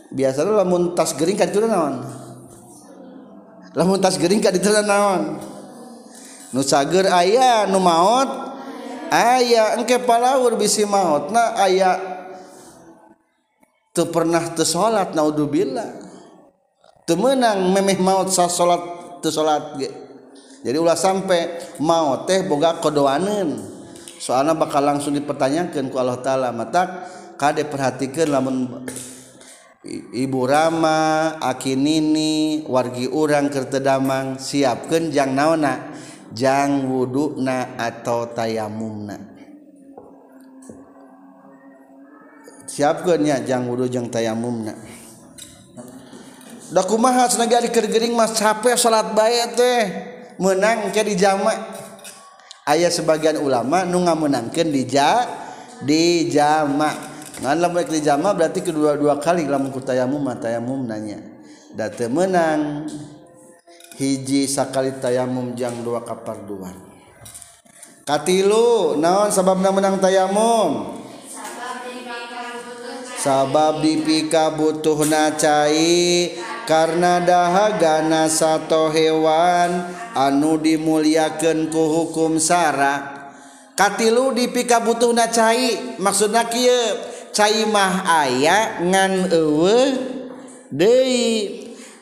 biasanya 0.09 0.63
lamun 0.63 0.95
tas 0.95 1.11
gering 1.11 1.35
kan 1.35 1.51
itu 1.51 1.59
naon? 1.67 2.07
Lamun 3.75 3.99
tas 3.99 4.15
gering 4.15 4.39
kan 4.39 4.55
itu 4.55 4.71
naon? 4.71 5.43
Nu 6.55 6.63
nusager 6.63 7.05
ayah 7.11 7.69
nu 7.69 7.77
maut 7.77 8.55
ayah 9.11 9.77
engke 9.77 10.01
palawur 10.01 10.57
bisi 10.57 10.87
maut 10.87 11.29
na 11.29 11.53
ayah 11.67 11.99
tuh 13.91 14.07
pernah 14.09 14.41
tuh 14.55 14.65
sholat 14.65 15.11
naudzubillah. 15.11 16.07
Tuh 17.03 17.17
menang 17.17 17.73
memeh 17.73 17.99
maut 17.99 18.31
sa 18.31 18.47
sholat 18.47 18.81
tuh 19.19 19.33
sholat 19.33 19.75
jadi 20.59 20.75
ulah 20.75 20.95
sampai 20.95 21.75
maut 21.79 22.27
teh 22.27 22.43
boga 22.43 22.77
kodoanen 22.83 23.78
soalnya 24.19 24.53
bakal 24.53 24.83
langsung 24.83 25.15
dipertanyakan 25.15 25.87
ku 25.87 25.95
Allah 25.95 26.19
taala 26.19 26.51
matak 26.51 27.07
kade 27.39 27.63
perhatikan 27.65 28.29
lamun 28.29 28.83
Ibu 30.11 30.43
Rama 30.43 31.39
Akinini 31.39 32.67
wargi 32.67 33.07
urang 33.07 33.47
kertedamang 33.47 34.35
siapkan 34.35 35.07
jang 35.07 35.31
naona 35.31 35.95
jang 36.35 36.85
wuduna 36.85 37.79
atau 37.79 38.27
tayamumna. 38.29 39.17
Siapkan 42.69 43.23
ya 43.25 43.41
jang 43.41 43.65
wudu 43.65 43.89
jang 43.89 44.11
tayamumna. 44.11 44.77
Da 46.69 46.85
kumaha 46.85 47.25
cenah 47.25 47.49
gering 47.65 48.13
mas 48.13 48.37
capek 48.37 48.77
salat 48.77 49.15
bae 49.17 49.41
teh. 49.57 49.83
Menang 50.39 50.93
ke 50.95 51.03
di 51.03 51.19
jamak 51.19 51.57
Ayat 52.69 52.93
sebagian 52.93 53.41
ulama 53.41 53.81
nu 53.81 54.05
ngamunangkeun 54.05 54.69
di 54.69 54.85
ja 54.85 55.25
di 55.81 56.29
jama. 56.29 56.93
Ngan 57.41 57.57
lamun 57.57 57.81
di 57.89 57.97
jama 57.97 58.29
berarti 58.37 58.61
kedua 58.61 58.93
dua 58.93 59.17
kali 59.17 59.49
lamun 59.49 59.73
ku 59.73 59.81
tayamum 59.81 60.21
tayamum 60.37 60.85
nanya. 60.85 61.17
Da 61.73 61.89
hiji 63.97 64.45
sakali 64.45 65.01
tayamum 65.01 65.57
jang 65.57 65.81
dua 65.81 66.05
kaparduan. 66.05 66.77
Katilu 68.05 68.97
naon 69.01 69.33
sababna 69.33 69.73
menang 69.73 69.97
tayamum? 69.97 71.01
Sabab 73.19 73.83
dipika 73.83 74.47
butuh 74.55 75.03
nacai 75.03 76.31
karena 76.69 77.17
dahagana 77.17 78.29
satu 78.29 78.93
hewan 78.93 79.89
anu 80.13 80.61
dimuliakan 80.61 81.73
ku 81.73 81.81
hukum 81.81 82.37
sara 82.37 83.19
katilu 83.79 84.35
dipika 84.35 84.83
butuh 84.83 85.15
na 85.15 85.31
cai. 85.31 85.95
Maksud 85.95 86.35
na 86.35 86.43
cai 87.31 87.63
mah 87.63 88.03
aya 88.03 88.83
ngan 88.83 89.31
ewe 89.31 89.79
deui. 90.67 91.31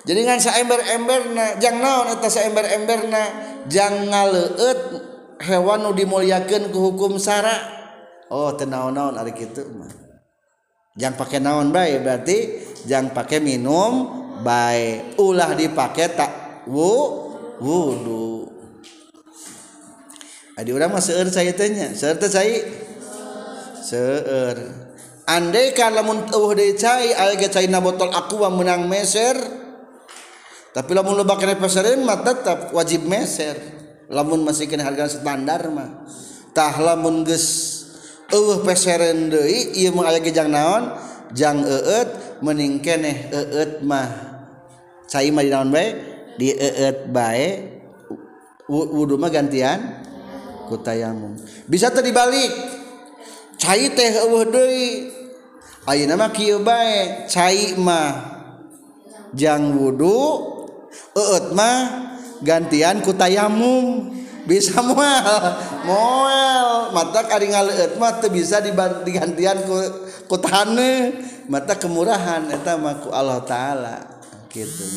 Jadi 0.07 0.19
ngan 0.23 0.39
saember-emberna 0.39 1.61
jang 1.61 1.77
naon 1.83 2.17
eta 2.17 2.31
saember-emberna? 2.31 3.23
Jang 3.67 4.07
ngaleut 4.07 4.79
hewan 5.43 5.83
nu 5.83 5.91
dimuliakeun 5.93 6.73
ku 6.73 6.91
hukum 6.91 7.19
sara. 7.21 7.77
Oh 8.31 8.51
teu 8.55 8.67
naon-naon 8.67 9.19
ari 9.19 9.31
kitu 9.31 9.67
mah. 9.75 9.91
Jang 10.97 11.13
pake 11.13 11.37
naon 11.37 11.69
bae? 11.69 11.99
Berarti 11.99 12.65
jang 12.87 13.11
pakai 13.11 13.43
minum 13.43 14.25
baik 14.41 15.17
ulah 15.21 15.53
dipakai 15.57 16.13
tak 16.13 16.31
wu 16.67 16.93
wudu. 17.61 18.49
Adi 20.57 20.73
orang 20.73 20.89
mah 20.89 21.01
seueur 21.01 21.29
saya 21.29 21.53
tanya 21.53 21.93
seueur 21.93 22.17
teh 22.17 22.29
cai? 22.33 22.65
Seueur. 23.77 24.57
Andai 25.27 25.75
kalau 25.77 26.01
lamun 26.01 26.25
eueuh 26.33 26.55
deui 26.57 26.73
cai 26.73 27.13
aya 27.13 27.37
ge 27.37 27.51
cai 27.51 27.69
na 27.69 27.77
botol 27.77 28.09
aqua 28.09 28.49
menang 28.49 28.89
meser. 28.89 29.37
Tapi 30.73 30.91
lamun 30.97 31.13
loba 31.13 31.37
kena 31.37 31.59
pasareun 31.61 32.01
mah 32.01 32.25
tetap 32.25 32.73
wajib 32.73 33.05
meser. 33.05 33.53
Lamun 34.09 34.41
masih 34.41 34.65
kena 34.65 34.87
harga 34.87 35.19
standar 35.19 35.67
mah. 35.69 36.07
Tah 36.57 36.73
lamun 36.81 37.21
geus 37.21 37.45
eueuh 38.33 38.65
peseren 38.65 39.29
deui 39.29 39.77
ieu 39.77 39.93
mah 39.93 40.09
aya 40.09 40.23
ge 40.25 40.33
jang 40.33 40.49
naon? 40.49 40.95
Jang 41.37 41.61
eueut 41.61 42.09
mening 42.41 42.79
keneh 42.83 43.31
eut 43.31 43.81
mah. 43.85 44.09
Cai 45.07 45.31
mah 45.31 45.43
di 45.43 45.51
naon 45.51 45.71
bae 45.71 45.87
di 46.35 46.51
eut 46.51 47.07
bae 47.09 47.47
wudu 48.67 49.15
mah 49.15 49.31
gantian 49.31 50.03
ku 50.67 50.75
tayamum. 50.83 51.39
Bisa 51.65 51.87
tadi 51.87 52.11
balik 52.11 52.51
cai 53.55 53.87
teh 53.95 54.11
eueuh 54.27 54.45
deui. 54.47 54.89
Ayeuna 55.87 56.19
mah 56.19 56.35
kieu 56.35 56.59
bae. 56.59 57.25
Cai 57.31 57.79
mah 57.79 58.11
jang 59.31 59.71
wudu 59.79 60.19
eueut 61.15 61.55
mah 61.55 61.77
gantian 62.43 62.99
ku 62.99 63.15
tayamum. 63.15 64.11
bisa 64.47 64.79
mual. 64.79 65.43
Mual. 65.83 66.95
Mata 66.95 67.27
kari 67.27 67.51
ngaleut 67.51 67.99
mah 67.99 68.23
teu 68.23 68.31
bisa 68.31 68.63
digantian 69.03 69.61
ku 69.67 69.75
ku 70.25 70.39
tane. 70.39 71.13
Mata 71.51 71.75
kemurahan 71.75 72.47
eta 72.49 72.79
mah 72.79 73.03
ku 73.03 73.11
Allah 73.11 73.43
taala 73.43 73.95
kitu 74.47 74.87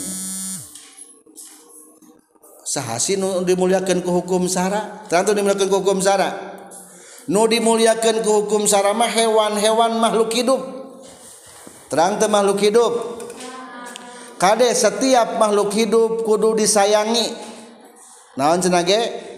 sahasi 2.71 3.19
nu 3.19 3.43
dimuliakeun 3.43 4.07
ku 4.07 4.23
hukum 4.23 4.47
sara? 4.47 5.03
Terang 5.11 5.27
dimuliakeun 5.35 5.67
ku 5.67 5.83
hukum 5.83 5.99
sara? 5.99 6.31
Nu 7.27 7.51
dimuliakeun 7.51 8.23
ku 8.23 8.47
hukum 8.47 8.71
sara 8.71 8.95
mah 8.95 9.11
hewan-hewan 9.11 9.99
makhluk 9.99 10.31
hidup. 10.31 10.63
Terang 11.91 12.23
teh 12.23 12.31
makhluk 12.31 12.63
hidup. 12.63 12.93
Kade 14.39 14.71
setiap 14.71 15.37
makhluk 15.43 15.75
hidup 15.75 16.23
kudu 16.23 16.55
disayangi. 16.55 17.35
Naon 18.39 18.63
cenage 18.63 19.30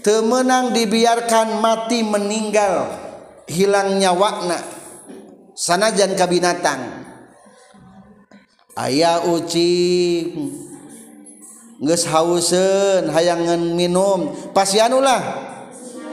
temenang 0.00 0.72
dibiarkan 0.72 1.60
mati 1.60 2.04
meninggal 2.04 2.90
hilangnya 3.50 4.14
wakna 4.14 4.60
sanajan 5.60 6.16
ka 6.16 6.24
binatang. 6.24 6.80
Aya 8.78 9.28
ucing 9.28 10.56
geus 11.80 12.08
hauseun 12.08 13.12
hayangan 13.12 13.60
minum. 13.76 14.32
Pasihan 14.56 14.88
ulah 14.94 15.20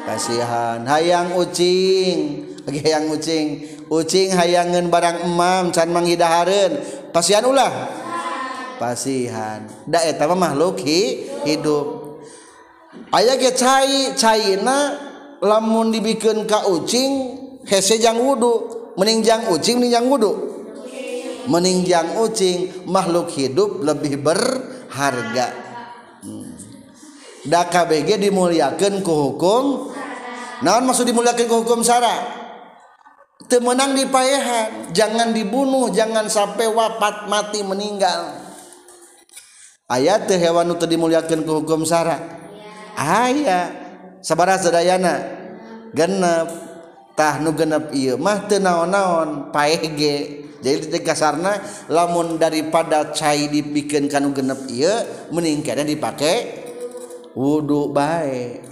pasihan 0.03 0.83
hayang 0.83 1.37
ucing. 1.39 2.43
Lagi 2.67 2.79
hayang 2.83 3.07
ucing. 3.13 3.47
Ucing 3.87 4.35
hayangan 4.35 4.91
barang 4.91 5.23
emam 5.23 5.71
can 5.71 5.87
manghidahareun. 5.95 6.83
Pasihan 7.15 7.47
ulah 7.47 7.71
pasihan. 8.81 9.63
Da 9.87 10.03
eta 10.03 10.27
mah 10.27 10.51
makhluk 10.51 10.83
hidup. 11.47 12.06
aya 13.13 13.39
ge 13.39 13.51
cai 13.55 14.15
caina 14.17 14.97
lamun 15.43 15.93
dibikeun 15.93 16.49
ka 16.49 16.67
ucing 16.67 17.37
hese 17.67 18.01
jang 18.01 18.19
wudu. 18.19 18.75
Mening 18.97 19.21
jang 19.21 19.45
ucing 19.53 19.77
mening 19.77 19.93
jang 19.93 20.05
wudu. 20.09 20.31
Mening 21.47 21.85
jang 21.85 22.17
ucing 22.17 22.87
makhluk 22.89 23.29
hidup 23.31 23.79
lebih 23.85 24.19
berharga. 24.19 25.47
Hmm. 26.25 26.57
da 27.47 27.63
KBG 27.69 28.19
dimuliakan 28.19 29.05
ku 29.05 29.13
hukum. 29.31 29.93
Naon 30.65 30.89
maksud 30.89 31.05
dimuliakan 31.05 31.45
ku 31.45 31.61
hukum 31.61 31.85
sara 31.85 32.37
temenang 33.47 33.95
dipayahan 33.95 34.91
jangan 34.91 35.31
dibunuh 35.31 35.87
jangan 35.93 36.27
sampai 36.27 36.67
wafat 36.67 37.31
mati 37.31 37.63
meninggal. 37.63 38.43
Ayat 39.87 40.27
hewan 40.27 40.75
itu 40.75 40.83
dimuliakan 40.83 41.47
ku 41.47 41.63
hukum 41.63 41.87
sara 41.87 42.19
aya. 42.97 43.71
Sabara 44.25 44.57
sedayana 44.57 45.21
genep. 45.93 46.65
Tah 47.13 47.41
nu 47.41 47.53
genep 47.53 47.93
ieu 47.93 48.17
mah 48.17 48.49
teu 48.49 48.57
naon-naon. 48.57 49.53
Paege. 49.53 50.45
Jadi 50.57 50.89
di 50.89 50.99
kasarna 51.05 51.61
lamun 51.85 52.41
daripada 52.41 53.13
cai 53.13 53.45
dibikin 53.45 54.09
kanu 54.09 54.33
genep 54.33 54.65
ieu 54.73 54.89
mending 55.29 55.61
kana 55.61 55.85
dipake 55.85 56.33
wudu 57.37 57.93
bae. 57.93 58.65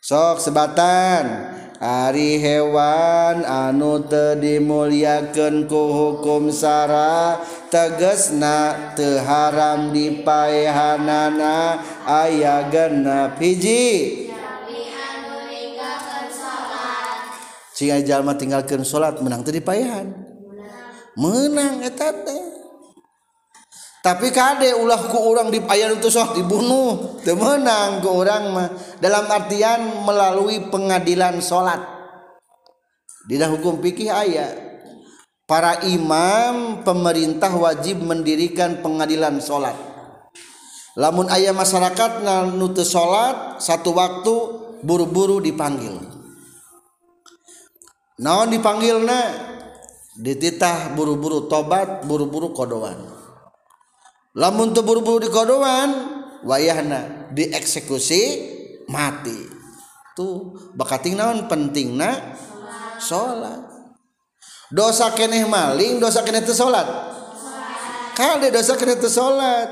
Sok 0.00 0.40
sebatan 0.40 1.51
Ari 1.82 2.38
hewan 2.38 3.42
anu 3.42 4.06
te 4.06 4.38
dimuliakan 4.38 5.66
ku 5.66 5.90
hukum 5.90 6.46
Sara 6.54 7.42
tegesna 7.74 8.94
teharam 8.94 9.90
dipaehanana 9.90 11.82
aya 12.06 12.70
genep 12.70 13.34
hiji 13.42 14.30
Cia 17.72 17.98
jalma 18.06 18.38
tinggalkan 18.38 18.86
sholat 18.86 19.18
menang 19.18 19.42
teu 19.42 19.50
dipaehan. 19.50 20.12
Menang 21.18 21.82
eta 21.82 22.14
teh. 22.14 22.51
Tapi 24.02 24.34
kade 24.34 24.74
ulah 24.74 24.98
ku 24.98 25.14
orang 25.14 25.54
dipayan 25.54 25.94
itu 25.94 26.10
sok 26.10 26.34
dibunuh 26.34 27.22
teu 27.22 27.38
menang 27.38 28.02
ku 28.02 28.10
orang 28.10 28.50
mah. 28.50 28.68
Dalam 28.98 29.30
artian 29.30 30.02
melalui 30.02 30.58
pengadilan 30.66 31.38
sholat. 31.38 31.78
Di 33.30 33.38
dalam 33.38 33.62
hukum 33.62 33.78
fikih 33.78 34.10
ayat 34.10 34.58
para 35.46 35.86
imam 35.86 36.82
pemerintah 36.82 37.54
wajib 37.54 38.02
mendirikan 38.02 38.82
pengadilan 38.82 39.38
sholat. 39.38 39.78
Lamun 40.98 41.30
ayah 41.30 41.54
masyarakat 41.54 42.26
nutu 42.58 42.82
sholat 42.82 43.62
satu 43.62 43.94
waktu 43.94 44.34
buru-buru 44.82 45.38
dipanggil. 45.38 45.94
Naon 48.18 48.50
dipanggil 48.50 48.98
na 49.06 49.30
dititah 50.18 50.90
buru-buru 50.98 51.46
tobat 51.46 52.02
buru-buru 52.02 52.50
kodoan 52.50 53.21
lamun 54.36 54.72
tu 54.72 54.80
buru-buru 54.84 55.24
di 55.24 55.30
kodoan 55.32 55.90
wayahna 56.42 57.30
dieksekusi 57.32 58.22
mati. 58.88 59.48
Tuh 60.12 60.52
bakating 60.76 61.16
naon 61.16 61.48
penting 61.48 61.96
na 61.96 62.36
sholat. 63.00 63.72
Dosa 64.72 65.12
keneh 65.12 65.44
maling 65.44 66.00
dosa 66.00 66.24
keneh 66.24 66.40
teu 66.40 66.56
salat 66.56 66.88
kade 68.16 68.48
dosa 68.48 68.72
keneh 68.80 68.96
teu 68.96 69.12
salat 69.12 69.68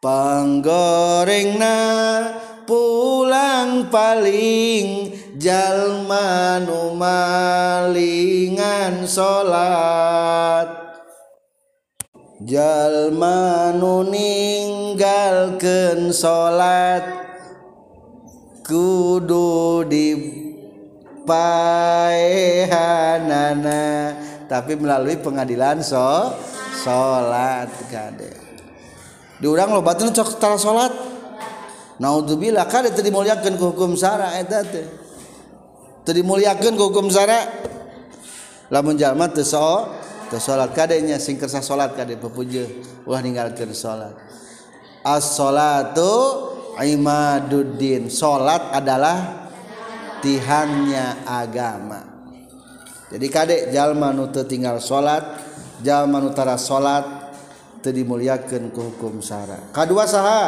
panggorengna 0.00 1.76
pulang 2.64 3.92
paling 3.92 5.12
jalma 5.36 6.56
nu 6.64 6.96
malingan 6.96 8.24
salat 9.04 10.81
jalma 12.46 13.74
nu 13.74 14.06
ninggalkeun 14.06 16.14
salat 16.14 17.02
kudu 18.66 19.84
di 19.86 20.14
paehanana 21.26 22.22
tapi 24.50 24.74
melalui 24.74 25.16
pengadilan 25.18 25.82
so 25.82 26.34
salat 26.82 27.70
kade 27.90 28.42
diurang 29.42 29.74
lo 29.74 29.82
lobatna 29.82 30.14
cok 30.14 30.38
tara 30.38 30.54
salat? 30.54 30.94
Naudzubillah 31.98 32.70
kade 32.70 32.94
teu 32.94 33.02
dimuliakeun 33.02 33.58
ku 33.58 33.74
hukum 33.74 33.98
syara 33.98 34.38
eta 34.38 34.62
teh. 34.62 34.86
Teu 36.06 36.14
dimuliakeun 36.14 36.78
ku 36.78 36.94
hukum 36.94 37.10
syara. 37.10 37.42
Lamun 38.70 38.94
jalma 38.94 39.26
teu 39.34 39.42
so 39.42 39.90
salat 40.40 40.72
kadenya 40.72 41.20
sing 41.20 41.36
kersa 41.36 41.60
salat 41.60 41.92
kade 41.92 42.16
pepujeun 42.16 43.04
ulah 43.04 43.20
ninggalkeun 43.20 43.74
salat 43.76 44.14
as 45.02 45.34
salatu 45.34 46.48
imaduddin. 46.80 48.08
Salat 48.08 48.72
adalah 48.72 49.50
tihannya 50.24 51.26
agama. 51.28 52.00
Jadi 53.12 53.26
kadek 53.28 53.62
jalma 53.74 54.08
nu 54.08 54.32
teu 54.32 54.48
tinggal 54.48 54.80
salat 54.80 55.20
jalma 55.84 56.16
nu 56.16 56.32
tara 56.32 56.56
salat 56.56 57.04
teu 57.84 57.92
dimuliakeun 57.92 58.72
ku 58.72 58.88
hukum 58.88 59.20
syara 59.20 59.68
kadua 59.74 60.08
saha? 60.08 60.44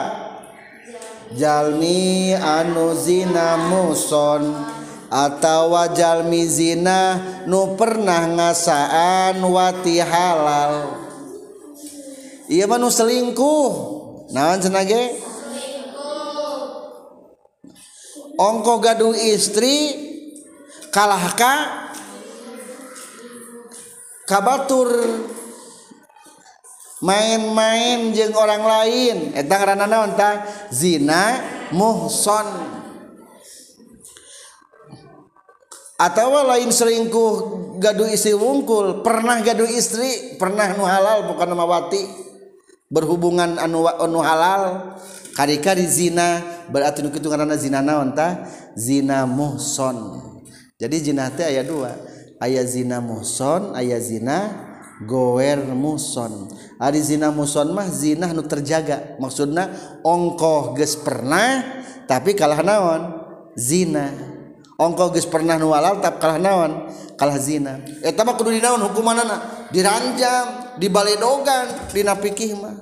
Jalmi 1.34 2.32
anu 2.32 2.96
zina 2.96 3.58
muson. 3.68 4.54
atau 5.14 5.70
jalmi 5.94 6.42
zina 6.42 7.22
nu 7.46 7.78
pernah 7.78 8.26
ngasaan 8.26 9.38
wati 9.38 10.02
halal. 10.02 10.98
Iya 12.50 12.66
mah 12.66 12.82
nu 12.82 12.90
selingkuh. 12.90 13.70
Nawan 14.34 14.58
senage 14.58 15.22
ongko 18.34 18.82
gaduh 18.82 19.14
istri 19.14 19.94
kalahka 20.90 21.86
kabatur 24.26 24.90
main-main 26.98 28.10
jeng 28.10 28.34
orang 28.34 28.66
lain. 28.66 29.16
Etang 29.38 29.62
ranana 29.62 30.10
ontang 30.10 30.42
zina 30.74 31.38
muhson. 31.70 32.82
atau 36.04 36.36
lain 36.44 36.68
selingkuh 36.68 37.32
gaduh 37.80 38.12
istri 38.12 38.36
wungkul 38.36 39.00
pernah 39.00 39.40
gaduh 39.40 39.64
istri 39.64 40.36
pernah 40.36 40.76
nu 40.76 40.84
halal 40.84 41.32
bukan 41.32 41.48
mawati 41.56 42.04
berhubungan 42.92 43.56
anu 43.56 43.88
anu 43.88 44.20
halal 44.20 44.94
kari-kari 45.32 45.88
zina 45.88 46.44
berarti 46.68 47.00
nu 47.00 47.08
kitu 47.08 47.32
ngaranna 47.32 47.56
zina 47.56 47.80
naon 47.80 48.12
tah? 48.12 48.44
Zina 48.76 49.24
muhson. 49.24 50.20
Jadi 50.76 51.10
zina 51.10 51.32
teh 51.32 51.48
aya 51.48 51.64
dua 51.64 51.96
aya 52.36 52.60
zina 52.68 53.00
muhson 53.00 53.72
aya 53.72 53.96
zina 53.96 54.52
gower 55.08 55.62
muson 55.74 56.52
ari 56.78 57.00
zina 57.02 57.32
muson 57.32 57.72
mah 57.72 57.88
zina 57.88 58.30
nu 58.30 58.44
terjaga 58.46 59.16
maksudna 59.18 59.72
ongkoh 60.04 60.76
geus 60.76 61.00
pernah 61.00 61.64
tapi 62.04 62.36
kalah 62.36 62.60
naon? 62.60 63.02
Zina. 63.56 64.33
ongkoh 64.78 65.14
geus 65.14 65.26
pernah 65.28 65.58
nu 65.58 65.70
halal 65.70 66.02
tap 66.02 66.18
kalah 66.18 66.38
naon? 66.38 66.90
Kalah 67.14 67.38
zina. 67.38 67.78
Eh, 68.02 68.10
Eta 68.10 68.26
mah 68.26 68.34
kudu 68.34 68.50
dinaon 68.50 68.82
hukumanna 68.90 69.68
diranjam 69.70 70.76
dibaledogan 70.82 71.90
dina 71.94 72.18
pikih 72.18 72.58
mah. 72.58 72.74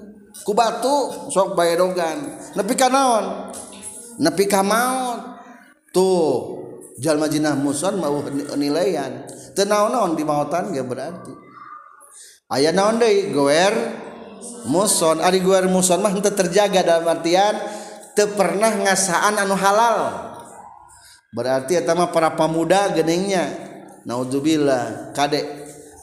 Ku 0.42 0.57
batu 0.57 1.28
sok 1.28 1.52
baedogan 1.52 2.52
nepi 2.57 2.72
ka 2.72 2.88
naon? 2.88 3.52
Nepi 4.16 4.48
ka 4.48 4.64
maot 4.64 5.20
tuh 5.92 6.64
jalma 6.96 7.28
jinah 7.28 7.52
muson 7.52 8.00
mau 8.00 8.24
nilaian. 8.57 9.28
Teu 9.52 9.68
naon-naon 9.68 10.16
di 10.16 10.24
mautan 10.24 10.72
ge 10.72 10.81
berarti. 10.81 11.33
Aya 12.48 12.72
naon 12.72 12.96
deui? 12.96 13.33
Goer 13.37 13.72
muson. 14.64 15.20
Ari 15.20 15.44
goer 15.44 15.68
muson 15.68 16.00
mah 16.00 16.12
henteu 16.12 16.33
terjaga 16.33 16.81
dalam 16.81 17.05
artian 17.09 17.57
teu 18.16 18.33
pernah 18.33 18.72
ngasaan 18.72 19.37
anu 19.37 19.57
halal. 19.57 20.32
Berarti 21.33 21.81
eta 21.81 21.97
mah 21.97 22.12
para 22.12 22.37
pemuda 22.37 22.92
geningnya. 22.92 23.73
Naudzubillah 24.03 25.14
kade 25.14 25.47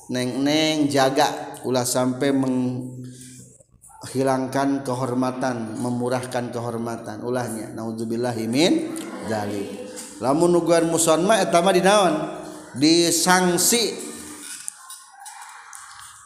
neng-neng 0.10 0.89
jaga 0.89 1.60
ulah 1.68 1.84
sampai 1.84 2.32
menghilangkan 2.32 4.88
kehormatan 4.88 5.76
memurahkan 5.78 6.50
kehormatan 6.50 7.22
ulahnya. 7.22 7.70
Naudzubillahi 7.76 8.48
min 8.50 8.96
dzalik 9.28 9.89
lamun 10.20 10.52
nuguan 10.52 10.84
muson 10.88 11.24
mah 11.24 11.39
eta 11.39 11.62
mah 11.63 11.74
dinaon? 11.76 12.13
Disangsi. 12.76 14.08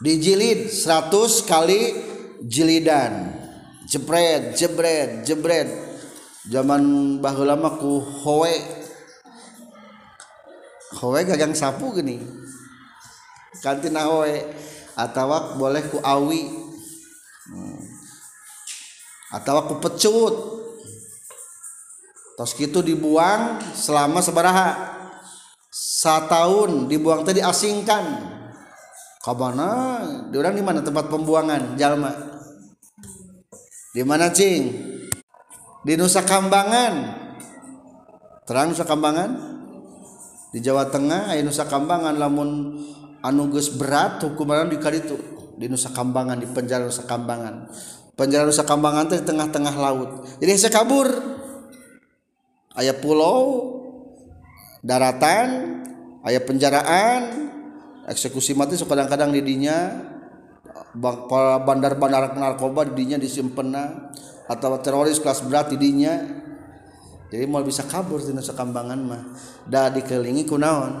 Dijilid 0.04 0.68
100 0.68 1.48
kali 1.48 1.80
jilidan. 2.44 3.32
Jebret 3.88 4.52
jebret 4.58 5.24
jebret. 5.24 5.68
Zaman 6.44 7.16
baheula 7.24 7.56
mah 7.56 7.80
ku 7.80 8.04
hoe 8.04 8.83
Hoe 11.00 11.20
gagang 11.26 11.54
sapu 11.54 11.94
gini. 11.94 12.22
Kantina 13.62 14.06
hoe 14.06 14.34
Atawa 14.94 15.58
boleh 15.58 15.82
ku 15.90 15.98
awi. 15.98 16.62
Hmm. 17.44 17.82
atau 19.34 19.66
ku 19.66 19.74
pecut. 19.82 20.34
Tos 22.38 22.54
gitu 22.54 22.82
dibuang 22.82 23.58
selama 23.74 24.22
sebaraha. 24.22 24.94
Tahun 26.04 26.84
dibuang 26.84 27.24
tadi 27.24 27.40
asingkan 27.40 28.04
kabana? 29.24 30.04
Diorang 30.28 30.52
di 30.52 30.60
mana 30.60 30.84
tempat 30.84 31.08
pembuangan? 31.08 31.80
Jalma. 31.80 32.12
Di 33.96 34.04
mana 34.04 34.28
cing? 34.28 34.68
Di 35.80 35.96
Nusa 35.96 36.20
Kambangan. 36.20 36.92
Terang 38.44 38.76
Nusa 38.76 38.84
Kambangan? 38.84 39.53
di 40.54 40.62
Jawa 40.62 40.86
Tengah 40.86 41.34
aya 41.34 41.42
Nusa 41.42 41.66
Kambangan 41.66 42.14
lamun 42.14 42.78
anuges 43.26 43.74
berat 43.74 44.22
hukuman 44.22 44.70
di 44.70 44.78
karitu 44.78 45.18
di 45.58 45.66
Nusa 45.66 45.90
Kambangan 45.90 46.38
di 46.38 46.46
penjara 46.46 46.86
Nusa 46.86 47.02
Kambangan 47.02 47.66
penjara 48.14 48.46
Nusa 48.46 48.62
Kambangan 48.62 49.10
teh 49.10 49.18
di 49.20 49.26
tengah-tengah 49.26 49.74
laut. 49.74 50.10
Jadi 50.38 50.50
saya 50.54 50.72
kabur. 50.72 51.10
Ayah 52.74 52.98
pulau 52.98 53.70
daratan 54.82 55.78
ayah 56.26 56.42
penjaraan 56.42 57.22
eksekusi 58.10 58.58
mati 58.58 58.74
so 58.74 58.90
kadang-kadang 58.90 59.30
didinya 59.30 59.94
bandar-bandar 61.62 62.34
narkoba 62.34 62.82
didinya 62.90 63.14
disimpen 63.14 63.70
atau 64.50 64.74
teroris 64.82 65.22
kelas 65.22 65.46
berat 65.46 65.70
didinya 65.70 66.18
jadi 67.34 67.50
mau 67.50 67.66
bisa 67.66 67.82
kabur 67.82 68.22
di 68.22 68.30
nusa 68.30 68.54
kambangan 68.54 69.00
mah. 69.02 69.22
Dah 69.66 69.90
dikelingi 69.90 70.46
kunaon 70.46 70.92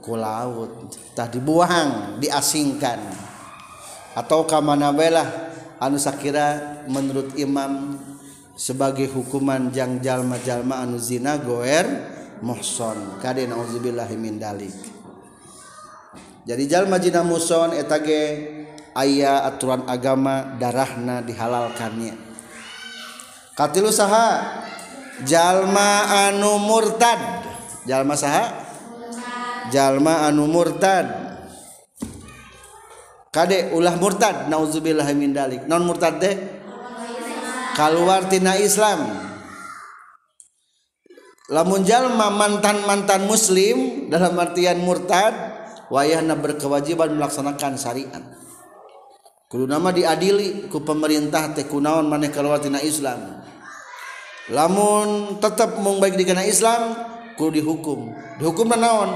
ku 0.00 0.16
laut. 0.16 0.88
Tah 1.12 1.28
dibuang 1.28 2.16
diasingkan. 2.16 2.96
Atau 4.16 4.48
kamana 4.48 4.88
belah 4.88 5.28
anu 5.76 6.00
sakira 6.00 6.80
menurut 6.88 7.36
imam 7.36 8.00
sebagai 8.56 9.12
hukuman 9.12 9.68
jang 9.68 10.00
jalma 10.00 10.40
jalma 10.40 10.80
anu 10.80 10.96
zina 10.96 11.36
goer 11.36 11.84
muhson. 12.40 13.20
Kade 13.20 13.44
nauzubillahi 13.44 14.16
min 14.16 14.40
dalik. 14.40 14.72
Jadi 16.48 16.64
jalma 16.72 16.96
jina 16.96 17.20
muson 17.20 17.76
etage 17.76 18.48
ayah 18.96 19.44
aturan 19.44 19.84
agama 19.84 20.56
darahna 20.56 21.20
dihalalkannya. 21.20 22.16
Katilu 23.52 23.92
saha 23.92 24.64
jalma 25.26 26.06
anu 26.28 26.60
murtad. 26.60 27.20
Jalma 27.88 28.14
saha? 28.14 28.44
Jalma 29.72 30.28
anu 30.28 30.46
murtad. 30.46 31.06
Kade 33.30 33.72
ulah 33.72 33.94
murtad. 33.96 34.50
Nauzubillah 34.50 35.06
min 35.16 35.32
dalik. 35.34 35.64
Non 35.66 35.84
murtad 35.86 36.20
deh 36.20 36.36
keluar 37.74 38.28
tina 38.28 38.58
Islam. 38.60 39.30
Lamun 41.50 41.82
jalma 41.82 42.30
mantan 42.30 42.86
mantan 42.86 43.26
muslim 43.26 44.06
dalam 44.06 44.38
artian 44.38 44.78
murtad 44.86 45.34
wayahna 45.90 46.38
berkewajiban 46.38 47.10
melaksanakan 47.18 47.74
syariat. 47.74 48.22
Kudu 49.50 49.66
nama 49.66 49.90
diadili 49.90 50.70
ku 50.70 50.86
pemerintah 50.86 51.50
teh 51.50 51.66
kunaon 51.66 52.06
maneh 52.06 52.30
keluar 52.30 52.62
tina 52.62 52.78
Islam. 52.78 53.42
Lamun 54.50 55.38
tetap 55.38 55.78
mung 55.78 56.02
baik 56.02 56.18
di 56.18 56.26
kana 56.26 56.42
Islam 56.42 56.94
kudu 57.38 57.62
dihukum. 57.62 58.10
Dihukum 58.36 58.74
naon? 58.74 59.10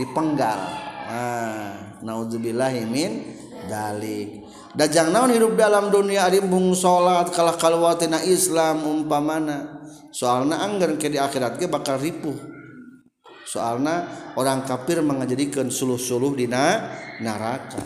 Dipenggal. 0.00 0.60
Ah 1.10 1.90
naudzubillahi 2.00 2.88
min 2.88 3.36
dalik 3.68 4.48
dajang 4.72 5.12
naon 5.12 5.36
hidup 5.36 5.52
dalam 5.52 5.92
dunia 5.92 6.24
arimbung 6.24 6.72
salat 6.72 7.28
kalah 7.30 7.60
kalwatina 7.60 8.24
Islam 8.24 8.82
umpamana? 8.88 9.78
Soalna 10.10 10.66
anggar 10.66 10.98
ke 10.98 11.06
di 11.06 11.22
akhirat 11.22 11.60
ge 11.60 11.70
bakal 11.70 12.00
ripuh. 12.00 12.34
Soalna 13.46 14.06
orang 14.34 14.66
kafir 14.66 15.02
mengajadikan 15.02 15.70
suluh-suluh 15.70 16.34
dina 16.34 16.90
neraka. 17.22 17.82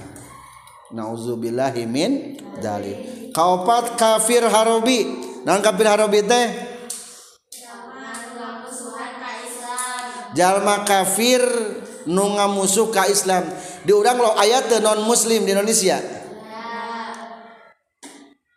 Nauzubillahi 0.95 1.85
min 1.85 2.39
dalik 2.65 3.29
kaopat 3.35 3.99
kafir 4.01 4.47
harobi? 4.47 5.05
Naon 5.45 5.61
kafir 5.61 5.85
harobi 5.85 6.25
teh 6.25 6.74
jalma 10.35 10.83
kafir 10.83 11.41
nu 12.05 12.37
ngamusuh 12.37 12.91
ka 12.93 13.09
Islam. 13.09 13.49
Diurang 13.87 14.21
lo 14.21 14.35
ayat 14.37 14.69
non 14.83 15.07
muslim 15.07 15.47
di 15.47 15.55
Indonesia. 15.55 16.03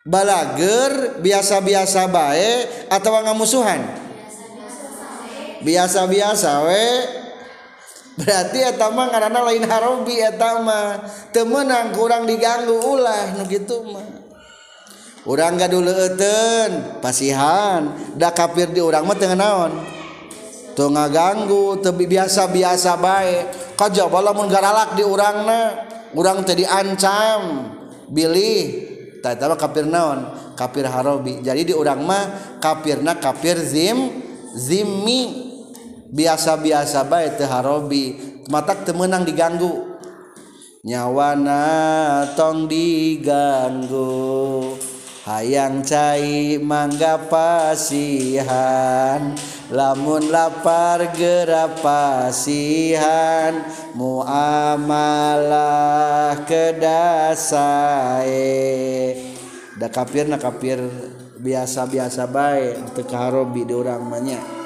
Balager 0.08 1.20
biasa-biasa 1.20 2.08
bae 2.08 2.64
atau 2.88 3.12
ngamusuhan? 3.12 3.80
Biasa-biasa 5.60 6.64
we. 6.64 6.86
Berarti 8.18 8.58
eta 8.66 8.90
mah 8.90 9.14
ngaranna 9.14 9.40
lain 9.46 9.68
harobi 9.68 10.16
eta 10.18 10.64
mah. 10.64 11.04
Teu 11.30 11.44
meunang 11.44 11.92
kurang 11.92 12.24
diganggu 12.24 12.72
ulah 12.72 13.36
nu 13.36 13.44
kitu 13.44 13.84
mah. 13.84 14.06
Urang 15.28 15.60
gaduleuteun 15.60 17.04
pasihan. 17.04 17.92
Da 18.16 18.32
kafir 18.32 18.72
di 18.72 18.80
urang 18.80 19.04
mah 19.04 19.14
teu 19.14 19.36
naon 19.36 19.97
tuh 20.78 20.94
ngaganggu 20.94 21.82
tapi 21.82 22.06
biasa-biasa 22.06 22.94
baik 23.02 23.74
kajja 23.74 24.06
walaupun 24.06 24.46
garalak 24.46 24.94
di 24.94 25.02
urangna 25.02 25.74
urang 26.14 26.46
tadi 26.46 26.62
ancam 26.62 27.74
bilih. 28.08 28.94
Tata 29.18 29.50
kafir 29.58 29.82
naon? 29.82 30.54
Kafir 30.54 30.86
harobi. 30.86 31.42
Jadi 31.42 31.74
di 31.74 31.74
urang 31.74 32.06
mah 32.06 32.56
kafirna 32.62 33.18
kafir 33.18 33.58
zim 33.58 34.22
zimmi. 34.54 35.50
Biasa-biasa 36.08 37.04
baik 37.04 37.36
teh 37.36 37.48
harobi. 37.48 38.16
Matak 38.48 38.86
temenang 38.88 39.26
diganggu. 39.26 39.98
Nyawana 40.86 41.66
tong 42.38 42.70
diganggu. 42.70 44.08
hayang 45.28 45.84
cai 45.84 46.56
mangga 46.56 47.20
pasihan 47.28 48.56
lamun 49.68 50.32
lapar 50.32 51.12
gerap 51.12 51.84
pasihan 51.84 53.60
muamalah 53.92 55.52
kedasae. 56.48 58.40
Da 59.76 59.92
kapir 59.92 60.24
na 60.32 60.40
kapir 60.40 60.80
biasa-biasa 61.38 62.24
baik 62.26 62.96
teu 62.96 63.04
kaharobi 63.04 63.68
di 63.68 63.76
urang 63.76 64.10
banyak 64.10 64.57